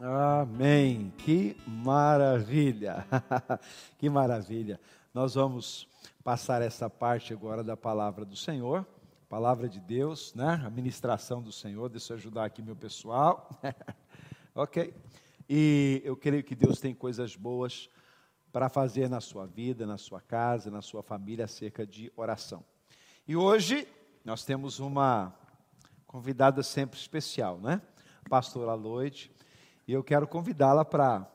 Amém. 0.00 1.12
Que 1.18 1.56
maravilha. 1.66 3.04
que 3.98 4.08
maravilha. 4.08 4.80
Nós 5.12 5.34
vamos 5.34 5.88
passar 6.22 6.62
essa 6.62 6.88
parte 6.88 7.32
agora 7.32 7.64
da 7.64 7.76
palavra 7.76 8.24
do 8.24 8.36
Senhor, 8.36 8.86
palavra 9.28 9.68
de 9.68 9.80
Deus, 9.80 10.32
né? 10.34 10.62
A 10.64 10.70
ministração 10.70 11.42
do 11.42 11.50
Senhor. 11.50 11.88
Deixa 11.88 12.12
eu 12.12 12.16
ajudar 12.16 12.44
aqui 12.44 12.62
meu 12.62 12.76
pessoal. 12.76 13.50
ok? 14.54 14.94
E 15.50 16.00
eu 16.04 16.16
creio 16.16 16.44
que 16.44 16.54
Deus 16.54 16.78
tem 16.78 16.94
coisas 16.94 17.34
boas 17.34 17.90
para 18.52 18.68
fazer 18.68 19.08
na 19.08 19.20
sua 19.20 19.46
vida, 19.46 19.84
na 19.84 19.98
sua 19.98 20.20
casa, 20.20 20.70
na 20.70 20.80
sua 20.80 21.02
família 21.02 21.46
acerca 21.46 21.84
de 21.84 22.12
oração. 22.14 22.64
E 23.26 23.34
hoje 23.34 23.88
nós 24.24 24.44
temos 24.44 24.78
uma 24.78 25.34
convidada 26.06 26.62
sempre 26.62 26.96
especial, 26.96 27.58
né? 27.58 27.82
Pastora 28.28 28.74
Lloyd. 28.74 29.32
E 29.88 29.92
eu 29.94 30.04
quero 30.04 30.28
convidá-la 30.28 30.84
para 30.84 31.26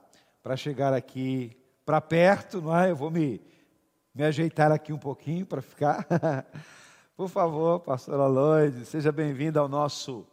chegar 0.56 0.94
aqui 0.94 1.58
para 1.84 2.00
perto, 2.00 2.62
não 2.62 2.78
é? 2.78 2.92
Eu 2.92 2.96
vou 2.96 3.10
me, 3.10 3.42
me 4.14 4.24
ajeitar 4.24 4.72
aqui 4.72 4.94
um 4.94 5.00
pouquinho 5.00 5.44
para 5.44 5.60
ficar. 5.60 6.06
Por 7.18 7.28
favor, 7.28 7.80
pastora 7.80 8.28
Lloyd, 8.28 8.86
seja 8.86 9.12
bem-vinda 9.12 9.60
ao 9.60 9.68
nosso 9.68 10.28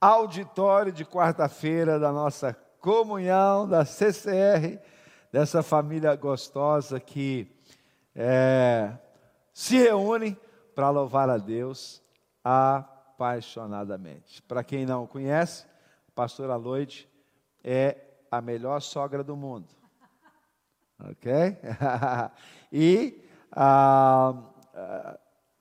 auditório 0.00 0.92
de 0.92 1.04
quarta-feira 1.04 1.98
da 1.98 2.12
nossa 2.12 2.56
comunhão 2.78 3.66
da 3.66 3.84
CCR, 3.84 4.78
dessa 5.32 5.64
família 5.64 6.14
gostosa 6.14 7.00
que 7.00 7.52
é, 8.14 8.92
se 9.52 9.78
reúne 9.78 10.38
para 10.76 10.90
louvar 10.90 11.28
a 11.28 11.38
Deus 11.38 12.00
apaixonadamente. 12.44 14.40
Para 14.42 14.62
quem 14.62 14.86
não 14.86 15.08
conhece, 15.08 15.66
pastora 16.14 16.54
Lloyd 16.54 17.10
é 17.62 17.96
a 18.30 18.40
melhor 18.40 18.80
sogra 18.80 19.22
do 19.22 19.36
mundo. 19.36 19.68
Ok? 20.98 21.32
e 22.72 23.22
a, 23.50 24.34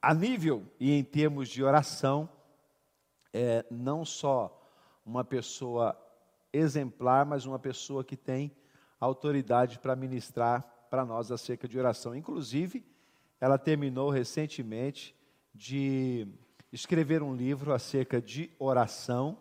a 0.01 0.13
nível 0.13 0.65
e 0.79 0.91
em 0.91 1.03
termos 1.03 1.49
de 1.49 1.63
oração, 1.63 2.29
é 3.33 3.65
não 3.69 4.03
só 4.03 4.57
uma 5.05 5.23
pessoa 5.23 5.97
exemplar, 6.53 7.25
mas 7.25 7.45
uma 7.45 7.59
pessoa 7.59 8.03
que 8.03 8.17
tem 8.17 8.51
autoridade 8.99 9.79
para 9.79 9.95
ministrar 9.95 10.61
para 10.89 11.05
nós 11.05 11.31
acerca 11.31 11.67
de 11.67 11.79
oração. 11.79 12.13
Inclusive, 12.15 12.85
ela 13.39 13.57
terminou 13.57 14.09
recentemente 14.09 15.15
de 15.53 16.27
escrever 16.71 17.23
um 17.23 17.33
livro 17.33 17.73
acerca 17.73 18.21
de 18.21 18.51
oração, 18.59 19.37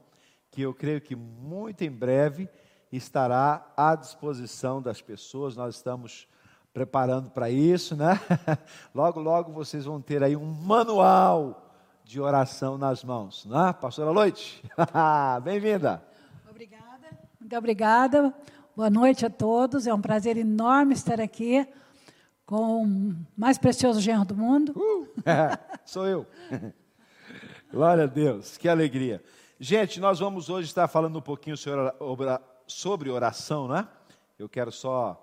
que 0.50 0.62
eu 0.62 0.74
creio 0.74 1.00
que 1.00 1.14
muito 1.14 1.82
em 1.82 1.90
breve 1.90 2.48
estará 2.90 3.72
à 3.76 3.94
disposição 3.94 4.82
das 4.82 5.00
pessoas. 5.00 5.56
Nós 5.56 5.76
estamos 5.76 6.26
preparando 6.72 7.30
para 7.30 7.50
isso, 7.50 7.96
né? 7.96 8.20
logo, 8.94 9.20
logo 9.20 9.52
vocês 9.52 9.84
vão 9.84 10.00
ter 10.00 10.22
aí 10.22 10.36
um 10.36 10.52
manual 10.52 11.72
de 12.04 12.20
oração 12.20 12.76
nas 12.76 13.04
mãos, 13.04 13.44
né? 13.46 13.72
Pastora 13.80 14.10
Loite, 14.10 14.62
bem-vinda. 15.44 16.02
Obrigada, 16.48 17.18
muito 17.40 17.56
obrigada. 17.56 18.34
Boa 18.74 18.90
noite 18.90 19.24
a 19.26 19.30
todos. 19.30 19.86
É 19.86 19.94
um 19.94 20.00
prazer 20.00 20.36
enorme 20.36 20.94
estar 20.94 21.20
aqui 21.20 21.66
com 22.44 22.84
o 22.84 23.16
mais 23.36 23.58
precioso 23.58 24.00
genro 24.00 24.24
do 24.24 24.36
mundo. 24.36 24.72
Uh, 24.76 25.06
sou 25.86 26.06
eu. 26.06 26.26
Glória 27.70 28.04
a 28.04 28.06
Deus, 28.08 28.56
que 28.56 28.68
alegria. 28.68 29.22
Gente, 29.62 30.00
nós 30.00 30.20
vamos 30.20 30.48
hoje 30.48 30.69
estar 30.69 30.89
falando 30.89 31.19
um 31.19 31.20
pouquinho 31.20 31.55
sobre 32.66 33.11
oração, 33.11 33.69
né? 33.69 33.86
Eu 34.39 34.48
quero 34.48 34.72
só 34.72 35.22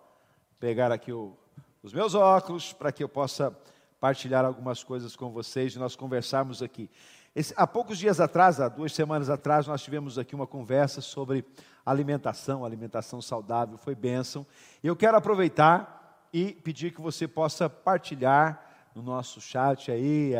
pegar 0.60 0.92
aqui 0.92 1.12
o, 1.12 1.36
os 1.82 1.92
meus 1.92 2.14
óculos 2.14 2.72
para 2.72 2.92
que 2.92 3.04
eu 3.04 3.10
possa 3.10 3.52
partilhar 4.00 4.46
algumas 4.46 4.84
coisas 4.84 5.16
com 5.16 5.32
vocês 5.32 5.74
e 5.74 5.80
nós 5.80 5.96
conversarmos 5.96 6.62
aqui. 6.62 6.88
Esse, 7.36 7.52
há 7.58 7.66
poucos 7.66 7.98
dias 7.98 8.20
atrás, 8.20 8.60
há 8.60 8.70
duas 8.70 8.94
semanas 8.94 9.28
atrás, 9.28 9.66
nós 9.66 9.82
tivemos 9.82 10.20
aqui 10.20 10.36
uma 10.36 10.46
conversa 10.46 11.02
sobre 11.02 11.44
alimentação, 11.84 12.64
alimentação 12.64 13.20
saudável, 13.24 13.76
foi 13.76 13.96
bênção. 13.96 14.46
Eu 14.84 14.96
quero 14.96 15.18
aproveitar 15.18 16.30
e 16.32 16.54
pedir 16.54 16.94
que 16.94 17.02
você 17.02 17.28
possa 17.28 17.68
partilhar 17.68 18.64
no 18.94 19.02
nosso 19.02 19.42
chat 19.42 19.92
aí, 19.92 20.34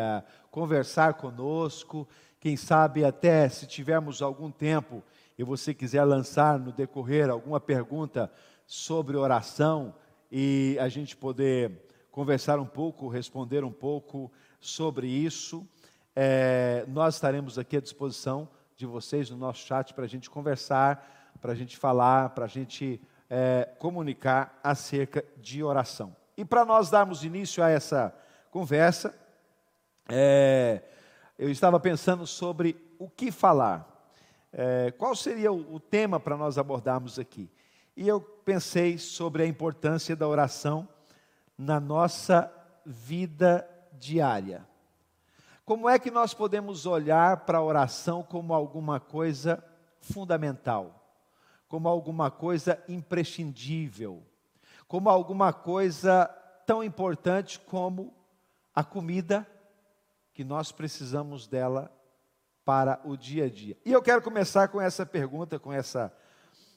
conversar 0.52 1.16
conosco 1.16 2.08
quem 2.40 2.56
sabe 2.56 3.04
até 3.04 3.50
se 3.50 3.66
tivermos 3.66 4.22
algum 4.22 4.52
tempo 4.52 5.04
e 5.38 5.44
você 5.44 5.74
quiser 5.74 6.04
lançar 6.04 6.60
no 6.60 6.72
decorrer 6.72 7.30
alguma 7.30 7.60
pergunta 7.60 8.32
sobre 8.66 9.18
oração 9.18 9.96
e 10.32 10.78
a 10.80 10.90
gente 10.90 11.16
poder 11.16 11.72
conversar 12.12 12.60
um 12.60 12.66
pouco, 12.66 13.08
responder 13.08 13.64
um 13.64 13.72
pouco 13.72 14.32
sobre 14.60 15.08
isso, 15.08 15.68
é, 16.16 16.84
nós 16.88 17.16
estaremos 17.16 17.60
aqui 17.60 17.78
à 17.78 17.82
disposição 17.82 18.50
de 18.76 18.86
vocês 18.86 19.30
no 19.30 19.38
nosso 19.38 19.66
chat 19.66 19.94
para 19.94 20.06
a 20.06 20.08
gente 20.08 20.30
conversar, 20.30 21.34
para 21.40 21.52
a 21.52 21.56
gente 21.56 21.78
falar, 21.78 22.32
para 22.32 22.46
a 22.46 22.48
gente 22.48 23.00
é, 23.30 23.70
comunicar 23.78 24.60
acerca 24.64 25.24
de 25.38 25.64
oração. 25.64 26.16
E 26.36 26.44
para 26.44 26.66
nós 26.66 26.90
darmos 26.90 27.24
início 27.24 27.64
a 27.64 27.70
essa 27.70 28.14
conversa, 28.50 29.16
é, 30.10 30.82
eu 31.38 31.52
estava 31.52 31.80
pensando 31.80 32.26
sobre 32.26 32.76
o 32.98 33.08
que 33.08 33.32
falar. 33.32 34.12
É, 34.52 34.92
qual 34.92 35.16
seria 35.16 35.52
o, 35.52 35.76
o 35.76 35.80
tema 35.80 36.20
para 36.20 36.36
nós 36.36 36.58
abordarmos 36.58 37.20
aqui? 37.20 37.50
E 37.96 38.08
eu 38.08 38.20
pensei 38.20 38.98
sobre 38.98 39.44
a 39.44 39.48
importância 39.48 40.16
da 40.16 40.28
oração 40.28 40.88
na 41.58 41.80
nossa 41.80 42.52
vida 42.86 43.68
diária. 43.94 44.68
Como 45.66 45.90
é 45.90 46.00
que 46.00 46.10
nós 46.10 46.34
podemos 46.34 46.86
olhar 46.86 47.46
para 47.46 47.58
a 47.58 47.64
oração 47.64 48.24
como 48.24 48.54
alguma 48.54 49.00
coisa 49.00 49.64
fundamental, 50.00 51.12
como 51.68 51.90
alguma 51.90 52.32
coisa 52.32 52.82
imprescindível, 52.88 54.24
como 54.88 55.10
alguma 55.10 55.52
coisa 55.52 56.26
tão 56.66 56.84
importante 56.84 57.60
como 57.60 58.14
a 58.74 58.84
comida 58.84 59.46
que 60.38 60.44
nós 60.44 60.72
precisamos 60.72 61.48
dela 61.48 61.92
para 62.64 63.02
o 63.04 63.18
dia 63.18 63.46
a 63.46 63.50
dia. 63.50 63.76
E 63.84 63.92
eu 63.92 64.04
quero 64.04 64.22
começar 64.22 64.68
com 64.68 64.80
essa 64.80 65.04
pergunta, 65.04 65.58
com 65.58 65.74
essa, 65.74 66.14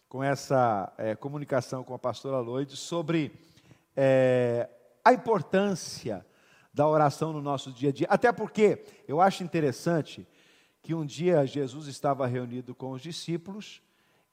com 0.08 0.24
essa 0.24 0.90
é, 0.96 1.14
comunicação 1.14 1.84
com 1.84 1.92
a 1.92 1.98
pastora 1.98 2.38
Loide 2.38 2.74
sobre 2.74 3.30
é, 3.94 4.66
a 5.04 5.12
importância 5.12 6.24
da 6.72 6.88
oração 6.88 7.34
no 7.34 7.42
nosso 7.42 7.70
dia 7.70 7.90
a 7.90 7.92
dia. 7.92 8.06
Até 8.08 8.32
porque 8.32 8.82
eu 9.06 9.20
acho 9.20 9.44
interessante 9.44 10.26
que 10.80 10.94
um 10.94 11.04
dia 11.04 11.46
Jesus 11.46 11.86
estava 11.86 12.26
reunido 12.26 12.74
com 12.74 12.92
os 12.92 13.02
discípulos 13.02 13.82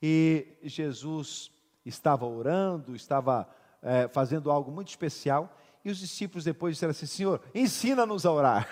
e 0.01 0.57
Jesus 0.63 1.51
estava 1.85 2.25
orando, 2.25 2.95
estava 2.95 3.45
é, 3.81 4.07
fazendo 4.07 4.49
algo 4.49 4.71
muito 4.71 4.87
especial 4.87 5.53
e 5.83 5.89
os 5.89 5.97
discípulos 5.97 6.43
depois 6.43 6.75
disseram 6.75 6.91
assim: 6.91 7.05
Senhor, 7.05 7.41
ensina-nos 7.53 8.25
a 8.25 8.31
orar. 8.31 8.67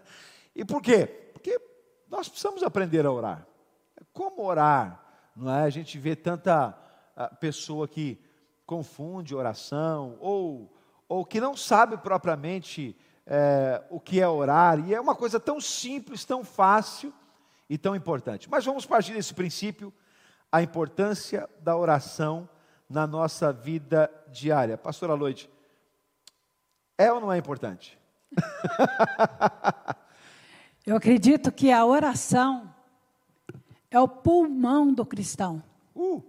e 0.54 0.64
por 0.64 0.82
quê? 0.82 1.06
Porque 1.32 1.60
nós 2.08 2.28
precisamos 2.28 2.62
aprender 2.62 3.06
a 3.06 3.12
orar. 3.12 3.46
Como 4.12 4.42
orar? 4.44 5.30
Não 5.34 5.52
é? 5.52 5.62
A 5.62 5.70
gente 5.70 5.98
vê 5.98 6.16
tanta 6.16 6.76
ah, 7.16 7.28
pessoa 7.28 7.86
que 7.86 8.18
confunde 8.66 9.34
oração 9.34 10.16
ou, 10.20 10.72
ou 11.08 11.24
que 11.24 11.40
não 11.40 11.56
sabe 11.56 11.96
propriamente 11.96 12.96
é, 13.26 13.82
o 13.90 14.00
que 14.00 14.20
é 14.20 14.28
orar, 14.28 14.80
e 14.80 14.94
é 14.94 15.00
uma 15.00 15.14
coisa 15.14 15.38
tão 15.38 15.60
simples, 15.60 16.24
tão 16.24 16.44
fácil 16.44 17.12
e 17.68 17.78
tão 17.78 17.94
importante. 17.94 18.50
Mas 18.50 18.64
vamos 18.64 18.84
partir 18.84 19.12
desse 19.12 19.32
princípio, 19.32 19.92
a 20.50 20.62
importância 20.62 21.48
da 21.60 21.76
oração 21.76 22.48
na 22.88 23.06
nossa 23.06 23.52
vida 23.52 24.10
diária. 24.32 24.76
Pastora 24.76 25.14
Loide, 25.14 25.48
é 27.00 27.10
ou 27.10 27.20
não 27.20 27.32
é 27.32 27.38
importante? 27.38 27.98
Eu 30.86 30.96
acredito 30.96 31.50
que 31.50 31.72
a 31.72 31.84
oração 31.86 32.74
é 33.90 33.98
o 33.98 34.06
pulmão 34.06 34.92
do 34.92 35.06
cristão. 35.06 35.62
Uh. 35.94 36.22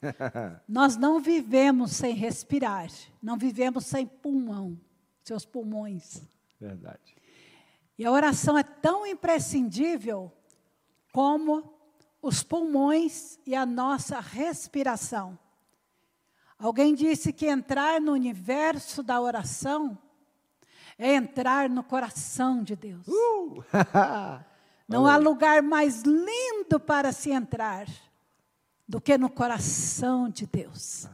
Nós 0.68 0.96
não 0.96 1.20
vivemos 1.20 1.92
sem 1.92 2.14
respirar, 2.14 2.90
não 3.22 3.36
vivemos 3.38 3.86
sem 3.86 4.06
pulmão, 4.06 4.78
seus 5.22 5.46
pulmões. 5.46 6.22
Verdade. 6.60 7.16
E 7.98 8.04
a 8.04 8.10
oração 8.10 8.58
é 8.58 8.62
tão 8.62 9.06
imprescindível 9.06 10.30
como 11.12 11.74
os 12.22 12.42
pulmões 12.42 13.38
e 13.46 13.54
a 13.54 13.64
nossa 13.64 14.20
respiração. 14.20 15.38
Alguém 16.58 16.94
disse 16.94 17.32
que 17.32 17.46
entrar 17.46 18.00
no 18.00 18.12
universo 18.12 19.02
da 19.02 19.18
oração 19.18 19.98
é 21.00 21.14
entrar 21.14 21.70
no 21.70 21.82
coração 21.82 22.62
de 22.62 22.76
Deus. 22.76 23.08
Uh! 23.08 23.64
Não 24.86 25.06
há 25.06 25.16
lugar 25.16 25.62
mais 25.62 26.02
lindo 26.02 26.78
para 26.78 27.10
se 27.10 27.30
entrar 27.30 27.86
do 28.86 29.00
que 29.00 29.16
no 29.16 29.30
coração 29.30 30.28
de 30.28 30.46
Deus. 30.46 31.08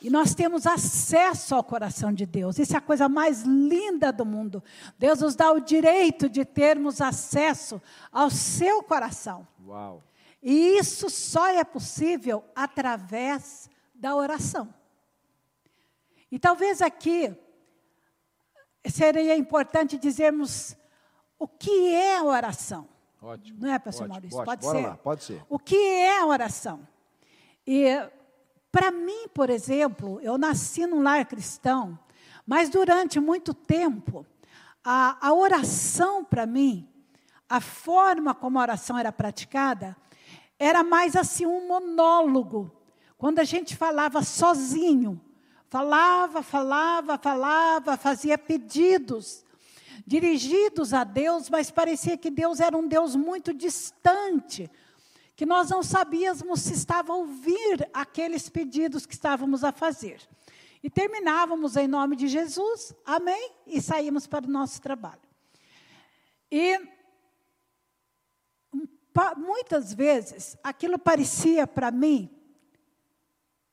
E 0.00 0.08
nós 0.08 0.34
temos 0.34 0.66
acesso 0.66 1.54
ao 1.54 1.62
coração 1.62 2.12
de 2.12 2.24
Deus. 2.24 2.58
Isso 2.58 2.74
é 2.74 2.78
a 2.78 2.80
coisa 2.80 3.10
mais 3.10 3.42
linda 3.42 4.10
do 4.10 4.24
mundo. 4.24 4.64
Deus 4.98 5.20
nos 5.20 5.36
dá 5.36 5.52
o 5.52 5.60
direito 5.60 6.30
de 6.30 6.44
termos 6.46 7.00
acesso 7.00 7.80
ao 8.10 8.30
seu 8.30 8.82
coração. 8.82 9.46
Uau. 9.66 10.02
E 10.42 10.78
isso 10.78 11.10
só 11.10 11.46
é 11.46 11.62
possível 11.62 12.42
através 12.56 13.68
da 13.94 14.16
oração. 14.16 14.72
E 16.30 16.38
talvez 16.38 16.80
aqui 16.80 17.36
seria 18.90 19.36
importante 19.36 19.98
dizermos 19.98 20.76
o 21.38 21.46
que 21.46 21.92
é 21.94 22.18
a 22.18 22.24
oração. 22.24 22.88
Ótimo. 23.20 23.58
Não 23.60 23.72
é, 23.72 23.78
pastor 23.78 24.10
ótimo, 24.10 24.14
Maurício? 24.14 24.38
ótimo. 24.38 24.46
Pode 24.46 24.64
ser? 24.64 24.86
lá, 24.86 24.96
pode 24.96 25.24
ser. 25.24 25.42
O 25.48 25.58
que 25.58 25.76
é 25.76 26.20
a 26.20 26.26
oração? 26.26 26.86
E 27.66 27.86
para 28.70 28.90
mim, 28.90 29.28
por 29.28 29.50
exemplo, 29.50 30.20
eu 30.22 30.36
nasci 30.36 30.86
num 30.86 31.02
lar 31.02 31.24
cristão, 31.26 31.98
mas 32.46 32.68
durante 32.68 33.20
muito 33.20 33.54
tempo, 33.54 34.26
a, 34.82 35.28
a 35.28 35.32
oração 35.32 36.24
para 36.24 36.46
mim, 36.46 36.88
a 37.48 37.60
forma 37.60 38.34
como 38.34 38.58
a 38.58 38.62
oração 38.62 38.98
era 38.98 39.12
praticada, 39.12 39.96
era 40.58 40.82
mais 40.82 41.14
assim 41.14 41.46
um 41.46 41.68
monólogo. 41.68 42.72
Quando 43.18 43.38
a 43.38 43.44
gente 43.44 43.76
falava 43.76 44.22
sozinho, 44.22 45.20
falava, 45.72 46.42
falava, 46.42 47.16
falava, 47.16 47.96
fazia 47.96 48.36
pedidos 48.36 49.42
dirigidos 50.06 50.92
a 50.92 51.02
Deus, 51.02 51.48
mas 51.48 51.70
parecia 51.70 52.18
que 52.18 52.30
Deus 52.30 52.60
era 52.60 52.76
um 52.76 52.86
Deus 52.86 53.16
muito 53.16 53.54
distante, 53.54 54.70
que 55.34 55.46
nós 55.46 55.70
não 55.70 55.82
sabíamos 55.82 56.60
se 56.60 56.74
estava 56.74 57.14
a 57.14 57.16
ouvir 57.16 57.88
aqueles 57.90 58.50
pedidos 58.50 59.06
que 59.06 59.14
estávamos 59.14 59.64
a 59.64 59.72
fazer. 59.72 60.20
E 60.82 60.90
terminávamos 60.90 61.74
em 61.74 61.88
nome 61.88 62.16
de 62.16 62.28
Jesus, 62.28 62.94
amém? 63.06 63.50
E 63.66 63.80
saímos 63.80 64.26
para 64.26 64.44
o 64.44 64.50
nosso 64.50 64.78
trabalho. 64.78 65.22
E 66.50 66.78
muitas 69.38 69.94
vezes 69.94 70.54
aquilo 70.62 70.98
parecia 70.98 71.66
para 71.66 71.90
mim, 71.90 72.28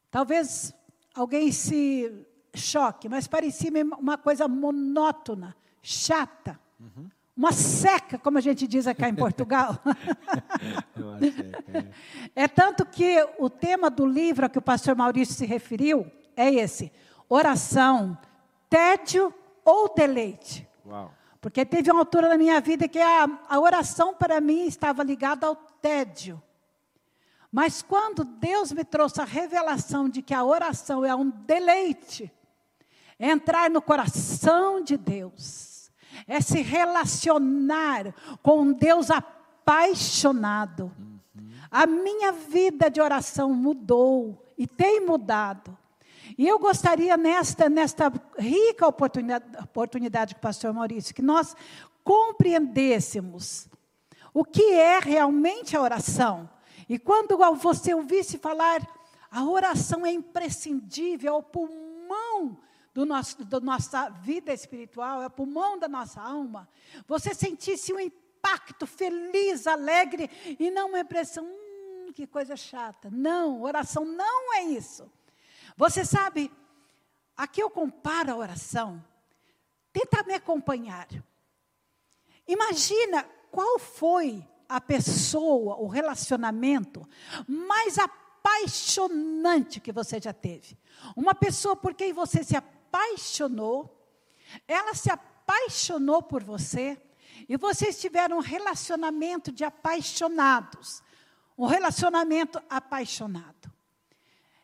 talvez 0.09 0.73
alguém 1.13 1.51
se 1.51 2.25
choque, 2.53 3.07
mas 3.07 3.27
parecia 3.27 3.71
uma 3.97 4.17
coisa 4.17 4.47
monótona, 4.47 5.55
chata, 5.81 6.59
uma 7.35 7.53
seca, 7.53 8.17
como 8.17 8.37
a 8.37 8.41
gente 8.41 8.67
diz 8.67 8.85
aqui 8.85 9.05
em 9.05 9.15
Portugal. 9.15 9.79
Que 10.93 12.37
é. 12.37 12.43
É 12.43 12.47
tanto 12.47 12.85
que 12.85 13.25
o 13.37 13.49
tema 13.49 13.89
do 13.89 14.05
livro 14.05 14.45
a 14.45 14.49
que 14.49 14.57
o 14.57 14.61
pastor 14.61 14.95
Maurício 14.95 15.33
se 15.33 15.45
referiu 15.45 16.05
é 16.35 16.53
esse: 16.53 16.91
oração, 17.29 18.17
tédio 18.69 19.33
ou 19.63 19.93
deleite. 19.93 20.67
Uau. 20.85 21.13
Porque 21.39 21.65
teve 21.65 21.89
uma 21.89 22.01
altura 22.01 22.27
na 22.27 22.37
minha 22.37 22.59
vida 22.59 22.87
que 22.87 22.99
a, 22.99 23.27
a 23.47 23.59
oração 23.59 24.13
para 24.13 24.41
mim 24.41 24.65
estava 24.65 25.03
ligada 25.03 25.47
ao 25.47 25.55
tédio. 25.55 26.41
Mas 27.51 27.81
quando 27.81 28.23
Deus 28.23 28.71
me 28.71 28.83
trouxe 28.83 29.21
a 29.21 29.25
revelação 29.25 30.07
de 30.07 30.21
que 30.21 30.33
a 30.33 30.43
oração 30.43 31.03
é 31.03 31.15
um 31.15 31.29
deleite, 31.29 32.31
é 33.17 33.31
entrar 33.31 33.69
no 33.69 33.81
coração 33.81 34.81
de 34.81 34.95
Deus, 34.95 35.91
é 36.27 36.39
se 36.39 36.61
relacionar 36.61 38.13
com 38.43 38.61
um 38.61 38.73
Deus 38.73 39.09
apaixonado. 39.09 40.91
A 41.71 41.85
minha 41.85 42.31
vida 42.31 42.89
de 42.89 43.01
oração 43.01 43.53
mudou 43.53 44.45
e 44.57 44.67
tem 44.67 45.05
mudado. 45.05 45.77
E 46.37 46.47
eu 46.47 46.57
gostaria, 46.57 47.17
nesta, 47.17 47.67
nesta 47.67 48.11
rica 48.37 48.87
oportunidade, 48.87 49.45
oportunidade 49.61 50.35
com 50.35 50.39
o 50.39 50.41
pastor 50.41 50.73
Maurício, 50.73 51.13
que 51.13 51.21
nós 51.21 51.55
compreendêssemos 52.03 53.67
o 54.33 54.45
que 54.45 54.71
é 54.71 54.99
realmente 54.99 55.75
a 55.75 55.81
oração. 55.81 56.49
E 56.89 56.97
quando 56.97 57.37
você 57.55 57.93
ouvisse 57.93 58.39
falar, 58.39 58.81
a 59.29 59.45
oração 59.45 60.03
é 60.03 60.11
imprescindível, 60.11 61.33
é 61.33 61.37
o 61.37 61.43
pulmão 61.43 62.57
do 62.93 63.05
nosso, 63.05 63.45
da 63.45 63.59
nossa 63.59 64.09
vida 64.09 64.51
espiritual, 64.51 65.21
é 65.21 65.27
o 65.27 65.29
pulmão 65.31 65.77
da 65.77 65.87
nossa 65.87 66.19
alma, 66.19 66.67
você 67.07 67.35
sentisse 67.35 67.93
um 67.93 67.99
impacto 67.99 68.87
feliz, 68.87 69.67
alegre, 69.67 70.29
e 70.59 70.71
não 70.71 70.89
uma 70.89 71.01
impressão, 71.01 71.45
hum, 71.45 72.11
que 72.11 72.25
coisa 72.25 72.55
chata. 72.55 73.09
Não, 73.11 73.61
oração 73.61 74.03
não 74.03 74.55
é 74.55 74.63
isso. 74.63 75.09
Você 75.77 76.03
sabe, 76.03 76.51
aqui 77.37 77.61
eu 77.61 77.69
comparo 77.69 78.31
a 78.31 78.35
oração. 78.35 79.03
Tenta 79.93 80.23
me 80.23 80.33
acompanhar. 80.33 81.07
Imagina 82.47 83.23
qual 83.51 83.77
foi 83.77 84.43
a 84.69 84.79
pessoa, 84.79 85.75
o 85.77 85.87
relacionamento 85.87 87.05
mais 87.47 87.97
apaixonante 87.97 89.79
que 89.79 89.91
você 89.91 90.21
já 90.21 90.31
teve. 90.31 90.77
Uma 91.15 91.33
pessoa 91.33 91.75
por 91.75 91.95
quem 91.95 92.13
você 92.13 92.43
se 92.43 92.55
apaixonou, 92.55 94.07
ela 94.67 94.93
se 94.93 95.11
apaixonou 95.11 96.21
por 96.21 96.43
você, 96.43 97.01
e 97.47 97.57
vocês 97.57 97.99
tiveram 97.99 98.37
um 98.37 98.41
relacionamento 98.41 99.51
de 99.51 99.63
apaixonados. 99.63 101.01
Um 101.57 101.65
relacionamento 101.65 102.61
apaixonado. 102.69 103.71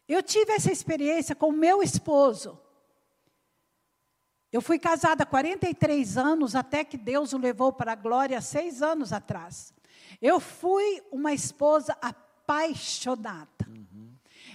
Eu 0.07 0.21
tive 0.21 0.53
essa 0.53 0.71
experiência 0.71 1.35
com 1.35 1.51
meu 1.51 1.81
esposo. 1.81 2.59
Eu 4.51 4.61
fui 4.61 4.79
casada 4.79 5.23
há 5.23 5.25
43 5.25 6.17
anos, 6.17 6.55
até 6.55 6.83
que 6.83 6.97
Deus 6.97 7.33
o 7.33 7.37
levou 7.37 7.73
para 7.73 7.93
a 7.93 7.95
glória 7.95 8.39
seis 8.39 8.81
anos 8.81 9.11
atrás. 9.11 9.73
Eu 10.21 10.39
fui 10.39 11.01
uma 11.11 11.33
esposa 11.33 11.97
apaixonada. 12.01 13.49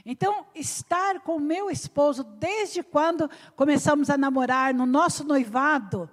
Então, 0.05 0.47
estar 0.55 1.21
com 1.21 1.39
meu 1.39 1.71
esposo, 1.71 2.25
desde 2.25 2.83
quando 2.83 3.31
começamos 3.55 4.09
a 4.09 4.17
namorar, 4.17 4.73
no 4.73 4.87
nosso 4.87 5.25
noivado, 5.25 6.09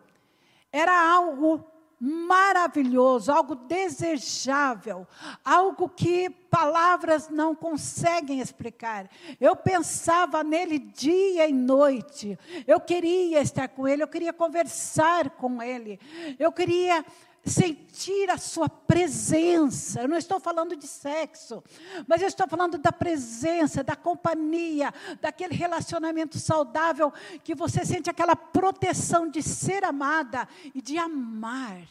era 0.72 1.14
algo 1.14 1.64
maravilhoso, 2.00 3.32
algo 3.32 3.56
desejável, 3.56 5.08
algo 5.44 5.90
que 5.90 6.30
palavras 6.30 7.28
não 7.30 7.56
conseguem 7.56 8.40
explicar. 8.40 9.10
Eu 9.42 9.56
pensava 9.56 10.44
nele 10.44 10.78
dia 10.78 11.48
e 11.48 11.54
noite. 11.54 12.38
Eu 12.68 12.80
queria 12.80 13.42
estar 13.42 13.68
com 13.70 13.88
ele, 13.88 14.04
eu 14.04 14.08
queria 14.08 14.32
conversar 14.32 15.32
com 15.32 15.62
ele. 15.62 16.00
Eu 16.38 16.52
queria 16.52 17.04
sentir 17.50 18.30
a 18.30 18.38
sua 18.38 18.70
presença. 18.70 20.02
Eu 20.02 20.08
não 20.08 20.18
estou 20.18 20.40
falando 20.40 20.76
de 20.76 20.88
sexo, 20.88 21.64
mas 22.08 22.22
eu 22.22 22.28
estou 22.28 22.48
falando 22.48 22.78
da 22.78 22.92
presença, 22.92 23.84
da 23.84 23.96
companhia, 23.96 24.94
daquele 25.22 25.56
relacionamento 25.56 26.40
saudável 26.40 27.12
que 27.44 27.56
você 27.56 27.86
sente 27.86 28.10
aquela 28.10 28.36
proteção 28.36 29.30
de 29.30 29.42
ser 29.42 29.84
amada 29.84 30.48
e 30.74 30.82
de 30.82 30.98
amar. 30.98 31.88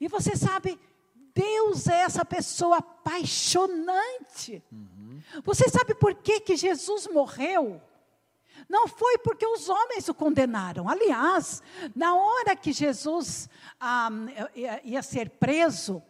E 0.00 0.08
você 0.08 0.36
sabe, 0.36 0.78
Deus 1.34 1.86
é 1.86 2.00
essa 2.02 2.24
pessoa 2.24 2.78
apaixonante. 2.78 4.62
Você 5.44 5.68
sabe 5.68 5.94
por 5.94 6.14
que, 6.14 6.40
que 6.40 6.56
Jesus 6.56 7.06
morreu? 7.06 7.80
Não 8.70 8.86
foi 8.86 9.18
porque 9.18 9.44
os 9.44 9.68
homens 9.68 10.08
o 10.08 10.14
condenaram. 10.14 10.88
Aliás, 10.88 11.60
na 11.92 12.14
hora 12.14 12.54
que 12.54 12.72
Jesus 12.72 13.48
ah, 13.80 14.08
ia, 14.84 15.02
ser 15.02 15.28
preso, 15.28 16.00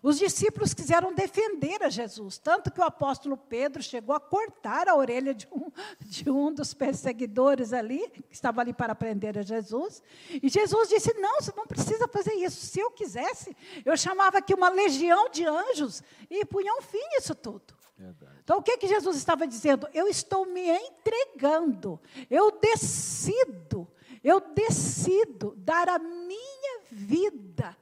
os 0.00 0.16
discípulos 0.16 0.72
quiseram 0.72 1.12
defender 1.12 1.82
a 1.82 1.88
Jesus, 1.88 2.38
tanto 2.38 2.70
que 2.70 2.80
o 2.80 2.84
apóstolo 2.84 3.36
Pedro 3.36 3.82
chegou 3.82 4.14
a 4.14 4.20
cortar 4.20 4.88
a 4.88 4.94
orelha 4.94 5.34
de 5.34 5.48
um, 5.50 5.72
de 6.02 6.30
um 6.30 6.54
dos 6.54 6.72
perseguidores 6.72 7.72
ali, 7.72 8.08
que 8.08 8.22
estava 8.30 8.60
ali 8.60 8.72
para 8.72 8.94
prender 8.94 9.36
a 9.36 9.42
Jesus. 9.42 10.00
E 10.30 10.48
Jesus 10.48 10.90
disse: 10.90 11.12
Não, 11.14 11.40
você 11.40 11.52
não 11.56 11.66
precisa 11.66 12.06
fazer 12.06 12.34
isso. 12.34 12.64
Se 12.64 12.78
eu 12.78 12.92
quisesse, 12.92 13.56
eu 13.84 13.96
chamava 13.96 14.38
aqui 14.38 14.54
uma 14.54 14.68
legião 14.68 15.28
de 15.30 15.44
anjos 15.44 16.00
e 16.30 16.44
punha 16.44 16.72
um 16.74 16.82
fim 16.82 17.02
nisso 17.16 17.34
tudo. 17.34 17.74
Verdade. 17.98 18.33
Então, 18.44 18.58
o 18.58 18.62
que, 18.62 18.76
que 18.76 18.86
Jesus 18.86 19.16
estava 19.16 19.46
dizendo? 19.46 19.88
Eu 19.94 20.06
estou 20.06 20.44
me 20.44 20.68
entregando, 20.68 21.98
eu 22.30 22.50
decido, 22.60 23.88
eu 24.22 24.38
decido 24.38 25.54
dar 25.56 25.88
a 25.88 25.98
minha 25.98 26.80
vida, 26.92 27.74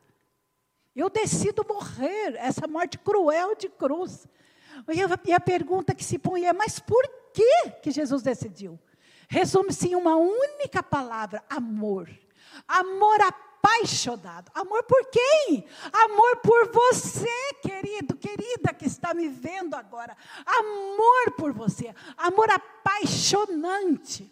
eu 0.94 1.10
decido 1.10 1.66
morrer, 1.68 2.36
essa 2.36 2.68
morte 2.68 2.96
cruel 2.96 3.56
de 3.56 3.68
cruz. 3.68 4.28
E 4.88 5.02
a, 5.02 5.06
e 5.24 5.32
a 5.32 5.40
pergunta 5.40 5.94
que 5.94 6.04
se 6.04 6.16
põe 6.16 6.44
é: 6.44 6.52
mas 6.52 6.78
por 6.78 7.02
que, 7.34 7.70
que 7.82 7.90
Jesus 7.90 8.22
decidiu? 8.22 8.78
Resume-se 9.28 9.88
em 9.88 9.96
uma 9.96 10.14
única 10.14 10.80
palavra: 10.80 11.42
amor. 11.50 12.08
Amor 12.68 13.20
apaixonado. 13.62 14.50
Amor 14.54 14.82
por 14.82 15.06
quem? 15.06 15.64
Amor 15.92 16.36
por 16.38 16.72
você, 16.72 17.54
querido, 17.62 18.16
querida 18.16 18.74
que 18.74 18.86
está 18.86 19.14
me 19.14 19.28
vendo 19.28 19.74
agora. 19.74 20.16
Amor 20.44 21.32
por 21.36 21.52
você. 21.52 21.94
Amor 22.16 22.50
apaixonante. 22.50 24.30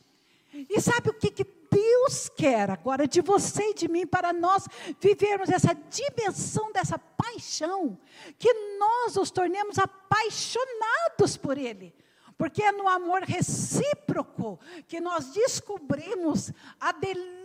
E 0.52 0.80
sabe 0.80 1.10
o 1.10 1.14
que, 1.14 1.30
que 1.30 1.44
Deus 1.70 2.28
quer 2.28 2.68
agora 2.68 3.06
de 3.06 3.20
você 3.20 3.70
e 3.70 3.74
de 3.74 3.86
mim 3.86 4.04
para 4.04 4.32
nós 4.32 4.66
vivermos 5.00 5.48
essa 5.48 5.72
dimensão 5.72 6.72
dessa 6.72 6.98
paixão, 6.98 7.96
que 8.36 8.52
nós 8.76 9.16
os 9.16 9.30
tornemos 9.30 9.78
apaixonados 9.78 11.36
por 11.36 11.56
Ele. 11.56 11.94
Porque 12.36 12.62
é 12.62 12.72
no 12.72 12.88
amor 12.88 13.22
recíproco 13.22 14.58
que 14.88 14.98
nós 15.00 15.26
descobrimos 15.26 16.50
a 16.80 16.90
delícia 16.90 17.39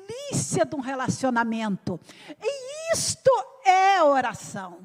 de 0.64 0.76
um 0.76 0.80
relacionamento. 0.80 2.00
E 2.42 2.94
isto 2.94 3.32
é 3.66 4.02
oração. 4.04 4.80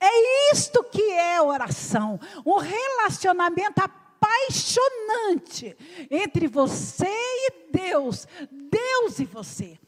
É 0.00 0.52
isto 0.52 0.82
que 0.84 1.12
é 1.12 1.40
oração. 1.40 2.18
Um 2.44 2.58
relacionamento 2.58 3.80
apaixonante 3.80 5.76
entre 6.10 6.46
você 6.46 7.06
e 7.08 7.70
Deus, 7.72 8.26
Deus 8.50 9.18
e 9.18 9.24
você. 9.24 9.78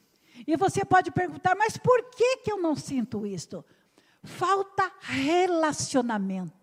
E 0.46 0.56
você 0.56 0.84
pode 0.84 1.10
perguntar, 1.10 1.54
mas 1.56 1.76
por 1.76 2.10
que, 2.10 2.38
que 2.38 2.52
eu 2.52 2.58
não 2.58 2.76
sinto 2.76 3.26
isto? 3.26 3.64
Falta 4.22 4.90
relacionamento. 5.00 6.55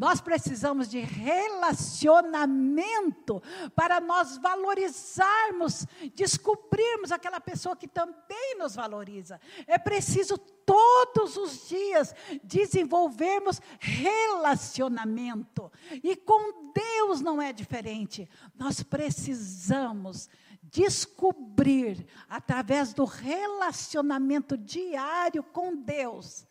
Nós 0.00 0.18
precisamos 0.18 0.88
de 0.88 0.98
relacionamento 1.00 3.42
para 3.76 4.00
nós 4.00 4.38
valorizarmos, 4.38 5.86
descobrirmos 6.14 7.12
aquela 7.12 7.38
pessoa 7.38 7.76
que 7.76 7.86
também 7.86 8.56
nos 8.58 8.74
valoriza. 8.74 9.38
É 9.66 9.76
preciso 9.76 10.38
todos 10.38 11.36
os 11.36 11.68
dias 11.68 12.14
desenvolvermos 12.42 13.60
relacionamento. 13.78 15.70
E 16.02 16.16
com 16.16 16.72
Deus 16.72 17.20
não 17.20 17.42
é 17.42 17.52
diferente. 17.52 18.26
Nós 18.54 18.82
precisamos 18.82 20.30
descobrir, 20.62 22.06
através 22.26 22.94
do 22.94 23.04
relacionamento 23.04 24.56
diário 24.56 25.42
com 25.42 25.76
Deus, 25.76 26.46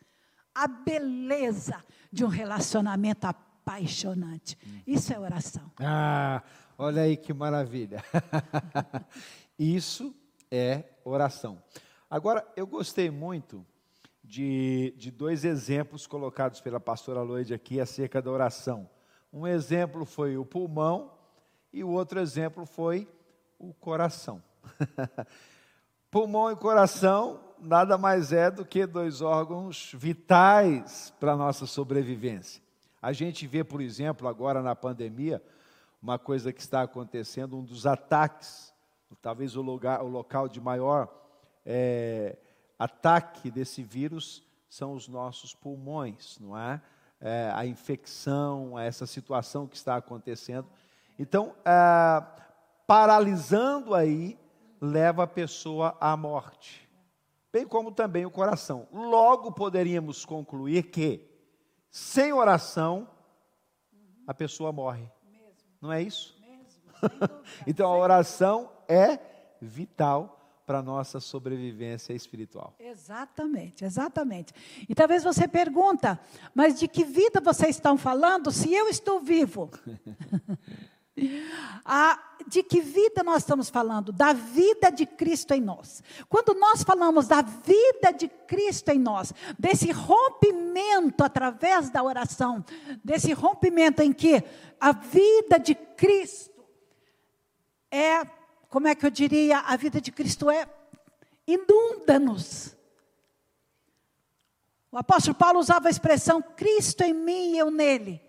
a 0.53 0.67
beleza 0.67 1.83
de 2.11 2.23
um 2.23 2.27
relacionamento 2.27 3.25
apaixonante. 3.25 4.57
Isso 4.85 5.13
é 5.13 5.19
oração. 5.19 5.71
Ah, 5.79 6.41
olha 6.77 7.03
aí 7.03 7.15
que 7.15 7.33
maravilha. 7.33 8.03
Isso 9.57 10.15
é 10.49 10.85
oração. 11.03 11.61
Agora, 12.09 12.47
eu 12.55 12.65
gostei 12.65 13.09
muito 13.11 13.65
de, 14.23 14.93
de 14.97 15.11
dois 15.11 15.43
exemplos 15.43 16.07
colocados 16.07 16.61
pela 16.61 16.79
pastora 16.79 17.21
Loide 17.21 17.53
aqui 17.53 17.79
acerca 17.79 18.21
da 18.21 18.31
oração. 18.31 18.89
Um 19.31 19.45
exemplo 19.45 20.05
foi 20.05 20.37
o 20.37 20.45
pulmão 20.45 21.11
e 21.71 21.83
o 21.83 21.89
outro 21.89 22.19
exemplo 22.19 22.65
foi 22.65 23.07
o 23.59 23.73
coração. 23.73 24.41
pulmão 26.09 26.51
e 26.51 26.55
coração 26.55 27.39
nada 27.61 27.97
mais 27.97 28.31
é 28.31 28.49
do 28.49 28.65
que 28.65 28.85
dois 28.85 29.21
órgãos 29.21 29.91
vitais 29.95 31.13
para 31.19 31.33
a 31.33 31.37
nossa 31.37 31.65
sobrevivência. 31.65 32.61
A 33.01 33.13
gente 33.13 33.47
vê, 33.47 33.63
por 33.63 33.81
exemplo, 33.81 34.27
agora 34.27 34.61
na 34.61 34.75
pandemia, 34.75 35.41
uma 36.01 36.17
coisa 36.17 36.51
que 36.51 36.61
está 36.61 36.81
acontecendo, 36.81 37.57
um 37.57 37.63
dos 37.63 37.85
ataques, 37.85 38.73
talvez 39.21 39.55
o, 39.55 39.61
lugar, 39.61 40.01
o 40.01 40.07
local 40.07 40.47
de 40.47 40.59
maior 40.59 41.07
é, 41.65 42.37
ataque 42.77 43.49
desse 43.49 43.83
vírus 43.83 44.43
são 44.69 44.93
os 44.93 45.07
nossos 45.07 45.53
pulmões, 45.53 46.37
não 46.39 46.57
é? 46.57 46.81
é 47.19 47.51
a 47.53 47.65
infecção, 47.65 48.77
essa 48.77 49.05
situação 49.05 49.67
que 49.67 49.75
está 49.75 49.95
acontecendo. 49.95 50.67
Então, 51.17 51.53
é, 51.65 52.23
paralisando 52.85 53.93
aí, 53.93 54.37
leva 54.81 55.23
a 55.23 55.27
pessoa 55.27 55.97
à 55.99 56.15
morte 56.15 56.88
bem 57.51 57.67
como 57.67 57.91
também 57.91 58.25
o 58.25 58.31
coração. 58.31 58.87
Logo 58.91 59.51
poderíamos 59.51 60.25
concluir 60.25 60.83
que, 60.83 61.27
sem 61.89 62.31
oração, 62.33 63.09
a 64.27 64.33
pessoa 64.33 64.71
morre. 64.71 65.09
Não 65.81 65.91
é 65.91 66.01
isso? 66.01 66.37
então 67.65 67.91
a 67.91 67.97
oração 67.97 68.71
é 68.87 69.19
vital 69.61 70.35
para 70.65 70.79
a 70.79 70.83
nossa 70.83 71.19
sobrevivência 71.19 72.13
espiritual. 72.13 72.75
Exatamente, 72.79 73.83
exatamente. 73.83 74.53
E 74.87 74.93
talvez 74.93 75.23
você 75.23 75.47
pergunta, 75.47 76.19
mas 76.53 76.79
de 76.79 76.87
que 76.87 77.03
vida 77.03 77.41
vocês 77.41 77.75
estão 77.75 77.97
falando 77.97 78.51
se 78.51 78.71
eu 78.71 78.87
estou 78.87 79.19
vivo? 79.19 79.71
De 82.47 82.63
que 82.63 82.81
vida 82.81 83.21
nós 83.23 83.43
estamos 83.43 83.69
falando? 83.69 84.11
Da 84.11 84.33
vida 84.33 84.89
de 84.89 85.05
Cristo 85.05 85.53
em 85.53 85.61
nós. 85.61 86.01
Quando 86.27 86.53
nós 86.53 86.83
falamos 86.83 87.27
da 87.27 87.41
vida 87.41 88.11
de 88.11 88.27
Cristo 88.27 88.89
em 88.89 88.99
nós, 88.99 89.33
desse 89.57 89.91
rompimento 89.91 91.23
através 91.23 91.89
da 91.89 92.01
oração, 92.01 92.63
desse 93.03 93.33
rompimento 93.33 94.01
em 94.01 94.13
que 94.13 94.43
a 94.79 94.91
vida 94.91 95.59
de 95.59 95.75
Cristo 95.75 96.49
é, 97.91 98.23
como 98.69 98.87
é 98.87 98.95
que 98.95 99.05
eu 99.05 99.09
diria, 99.09 99.59
a 99.59 99.75
vida 99.75 99.99
de 99.99 100.11
Cristo 100.11 100.49
é 100.49 100.67
inunda-nos. 101.45 102.75
O 104.91 104.97
apóstolo 104.97 105.35
Paulo 105.35 105.59
usava 105.59 105.87
a 105.87 105.91
expressão 105.91 106.41
Cristo 106.41 107.01
em 107.01 107.13
mim 107.13 107.53
e 107.53 107.57
eu 107.57 107.71
nele. 107.71 108.21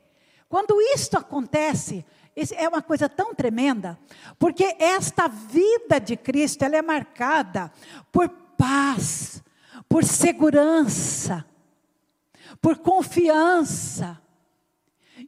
Quando 0.48 0.80
isto 0.80 1.16
acontece, 1.16 2.04
isso 2.36 2.54
é 2.54 2.68
uma 2.68 2.82
coisa 2.82 3.08
tão 3.08 3.34
tremenda, 3.34 3.98
porque 4.38 4.76
esta 4.78 5.28
vida 5.28 6.00
de 6.00 6.16
Cristo, 6.16 6.62
ela 6.62 6.76
é 6.76 6.82
marcada 6.82 7.72
por 8.12 8.28
paz, 8.28 9.42
por 9.88 10.04
segurança, 10.04 11.44
por 12.60 12.78
confiança. 12.78 14.20